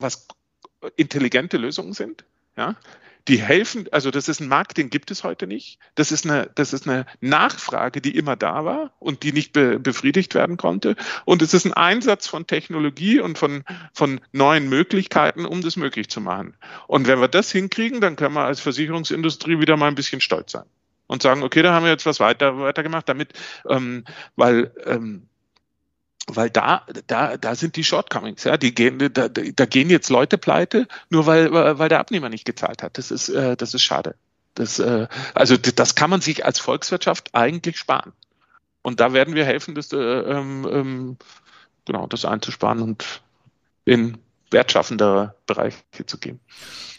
[0.00, 0.26] was
[0.96, 2.24] intelligente Lösungen sind.
[2.56, 2.74] Ja,
[3.28, 5.78] die helfen, also das ist ein Markt, den gibt es heute nicht.
[5.94, 9.78] Das ist eine, das ist eine Nachfrage, die immer da war und die nicht be,
[9.78, 10.96] befriedigt werden konnte.
[11.24, 13.62] Und es ist ein Einsatz von Technologie und von,
[13.92, 16.56] von neuen Möglichkeiten, um das möglich zu machen.
[16.88, 20.50] Und wenn wir das hinkriegen, dann können wir als Versicherungsindustrie wieder mal ein bisschen stolz
[20.50, 20.66] sein
[21.06, 23.32] und sagen, okay, da haben wir jetzt was weiter, gemacht, damit,
[23.68, 24.04] ähm,
[24.34, 25.28] weil, ähm,
[26.26, 30.38] weil da, da, da sind die Shortcomings, ja, die gehen, da, da gehen jetzt Leute
[30.38, 32.98] pleite, nur weil, weil der Abnehmer nicht gezahlt hat.
[32.98, 34.16] Das ist, äh, das ist schade.
[34.54, 38.12] Das, äh, also das kann man sich als Volkswirtschaft eigentlich sparen.
[38.82, 41.16] Und da werden wir helfen, das, äh, ähm, ähm
[41.84, 43.22] genau, das einzusparen und
[43.84, 44.18] in
[44.50, 45.76] wertschaffendere Bereiche
[46.06, 46.40] zu gehen.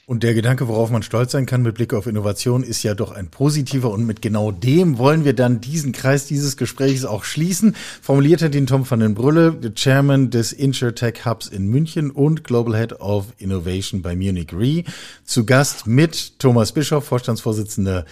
[0.10, 3.12] Und der Gedanke, worauf man stolz sein kann mit Blick auf Innovation, ist ja doch
[3.12, 3.92] ein positiver.
[3.92, 7.76] Und mit genau dem wollen wir dann diesen Kreis dieses Gesprächs auch schließen.
[8.02, 12.78] Formuliert hat ihn Tom van den Brülle, Chairman des InsurTech Hubs in München und Global
[12.78, 14.86] Head of Innovation bei Munich Re.
[15.26, 18.06] Zu Gast mit Thomas Bischoff, Vorstandsvorsitzender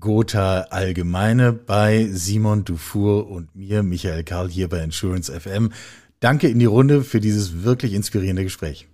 [0.00, 5.70] Gotha Allgemeine bei Simon Dufour und mir, Michael Karl, hier bei Insurance FM.
[6.22, 8.88] Danke in die Runde für dieses wirklich inspirierende Gespräch.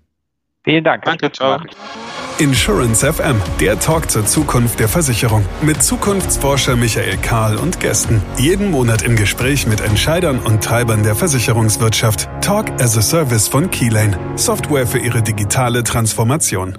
[0.65, 1.05] Vielen Dank.
[1.05, 1.61] Danke, ciao.
[2.39, 5.45] Insurance FM, der Talk zur Zukunft der Versicherung.
[5.61, 8.23] Mit Zukunftsforscher Michael Kahl und Gästen.
[8.39, 12.29] Jeden Monat im Gespräch mit Entscheidern und Treibern der Versicherungswirtschaft.
[12.41, 14.19] Talk as a Service von Keylane.
[14.37, 16.79] Software für ihre digitale Transformation.